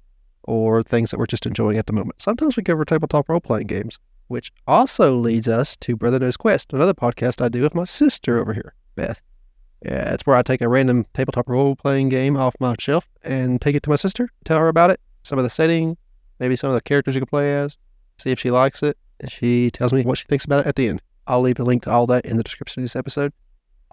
or 0.44 0.82
things 0.82 1.12
that 1.12 1.20
we're 1.20 1.28
just 1.28 1.46
enjoying 1.46 1.78
at 1.78 1.86
the 1.86 1.94
moment. 1.94 2.20
Sometimes 2.20 2.58
we 2.58 2.64
cover 2.64 2.84
tabletop 2.84 3.30
role 3.30 3.40
playing 3.40 3.68
games 3.68 4.00
which 4.32 4.52
also 4.66 5.14
leads 5.14 5.48
us 5.48 5.76
to 5.76 5.96
Brother 5.96 6.18
Knows 6.18 6.38
Quest, 6.38 6.72
another 6.72 6.94
podcast 6.94 7.44
I 7.44 7.50
do 7.50 7.62
with 7.62 7.76
my 7.76 7.84
sister 7.84 8.40
over 8.40 8.54
here, 8.54 8.74
Beth. 8.96 9.22
Yeah, 9.86 10.14
it's 10.14 10.26
where 10.26 10.38
I 10.38 10.42
take 10.42 10.62
a 10.62 10.70
random 10.70 11.06
tabletop 11.14 11.50
role 11.50 11.76
playing 11.76 12.10
game 12.10 12.38
off 12.38 12.56
my 12.60 12.76
shelf 12.80 13.10
and 13.24 13.60
take 13.62 13.76
it 13.76 13.84
to 13.84 13.90
my 13.90 13.98
sister, 13.98 14.30
tell 14.46 14.58
her 14.58 14.70
about 14.70 14.90
it, 14.90 15.02
some 15.22 15.38
of 15.38 15.44
the 15.44 15.50
setting, 15.50 15.98
maybe 16.40 16.56
some 16.56 16.70
of 16.70 16.76
the 16.76 16.82
characters 16.82 17.14
you 17.14 17.22
can 17.22 17.28
play 17.28 17.54
as, 17.54 17.78
see 18.18 18.32
if 18.32 18.40
she 18.40 18.50
likes 18.50 18.82
it, 18.82 18.98
and 19.20 19.30
she 19.30 19.70
tells 19.70 19.92
me 19.92 20.04
what 20.04 20.18
she 20.18 20.26
thinks 20.26 20.46
about 20.46 20.62
it 20.62 20.68
at 20.68 20.78
the 20.78 20.88
end. 20.88 21.02
I'll 21.32 21.42
leave 21.42 21.60
a 21.60 21.64
link 21.64 21.84
to 21.84 21.92
all 21.92 22.06
that 22.08 22.26
in 22.26 22.38
the 22.38 22.44
description 22.44 22.82
of 22.82 22.84
this 22.84 22.96
episode. 22.96 23.34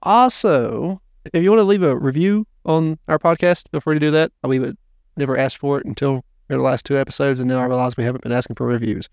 Also, 0.02 1.00
if 1.32 1.42
you 1.42 1.50
want 1.50 1.60
to 1.60 1.64
leave 1.64 1.82
a 1.82 1.96
review 1.96 2.46
on 2.64 2.98
our 3.08 3.18
podcast, 3.18 3.70
feel 3.70 3.80
free 3.80 3.96
to 3.96 4.00
do 4.00 4.10
that. 4.10 4.32
We 4.42 4.58
would 4.58 4.76
never 5.16 5.36
ask 5.36 5.58
for 5.58 5.78
it 5.78 5.86
until 5.86 6.24
the 6.48 6.58
last 6.58 6.84
two 6.84 6.98
episodes, 6.98 7.40
and 7.40 7.48
now 7.48 7.58
I 7.58 7.66
realize 7.66 7.96
we 7.96 8.04
haven't 8.04 8.22
been 8.22 8.32
asking 8.32 8.56
for 8.56 8.66
reviews 8.66 9.08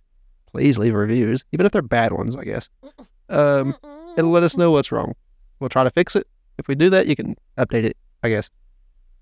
please 0.56 0.80
leave 0.80 0.96
reviews, 0.96 1.44
even 1.52 1.66
if 1.66 1.74
they're 1.74 1.82
bad 1.82 2.14
ones, 2.14 2.34
I 2.34 2.46
guess. 2.46 2.70
Um, 3.28 3.76
it'll 4.18 4.32
let 4.32 4.44
us 4.44 4.56
know 4.56 4.72
what's 4.72 4.90
wrong. 4.90 5.14
We'll 5.60 5.68
try 5.68 5.84
to 5.84 5.90
fix 5.90 6.16
it. 6.16 6.28
If 6.58 6.70
we 6.70 6.76
do 6.76 6.90
that, 6.92 7.08
you 7.08 7.16
can 7.18 7.36
update 7.58 7.84
it, 7.84 7.98
I 8.24 8.30
guess. 8.30 8.50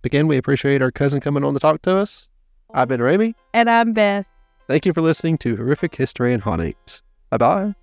Again, 0.04 0.28
we 0.28 0.38
appreciate 0.38 0.84
our 0.84 0.92
cousin 0.92 1.22
coming 1.22 1.44
on 1.44 1.56
to 1.56 1.60
talk 1.60 1.82
to 1.84 1.96
us. 1.96 2.30
I've 2.72 2.88
been 2.88 3.02
Ramy. 3.02 3.34
And 3.52 3.68
I'm 3.68 3.94
Beth. 3.94 4.28
Thank 4.68 4.86
you 4.86 4.94
for 4.94 5.02
listening 5.02 5.40
to 5.40 5.56
Horrific 5.58 5.96
History 5.96 6.34
and 6.34 6.44
Hauntings. 6.44 7.02
Bye 7.32 7.38
bye. 7.38 7.76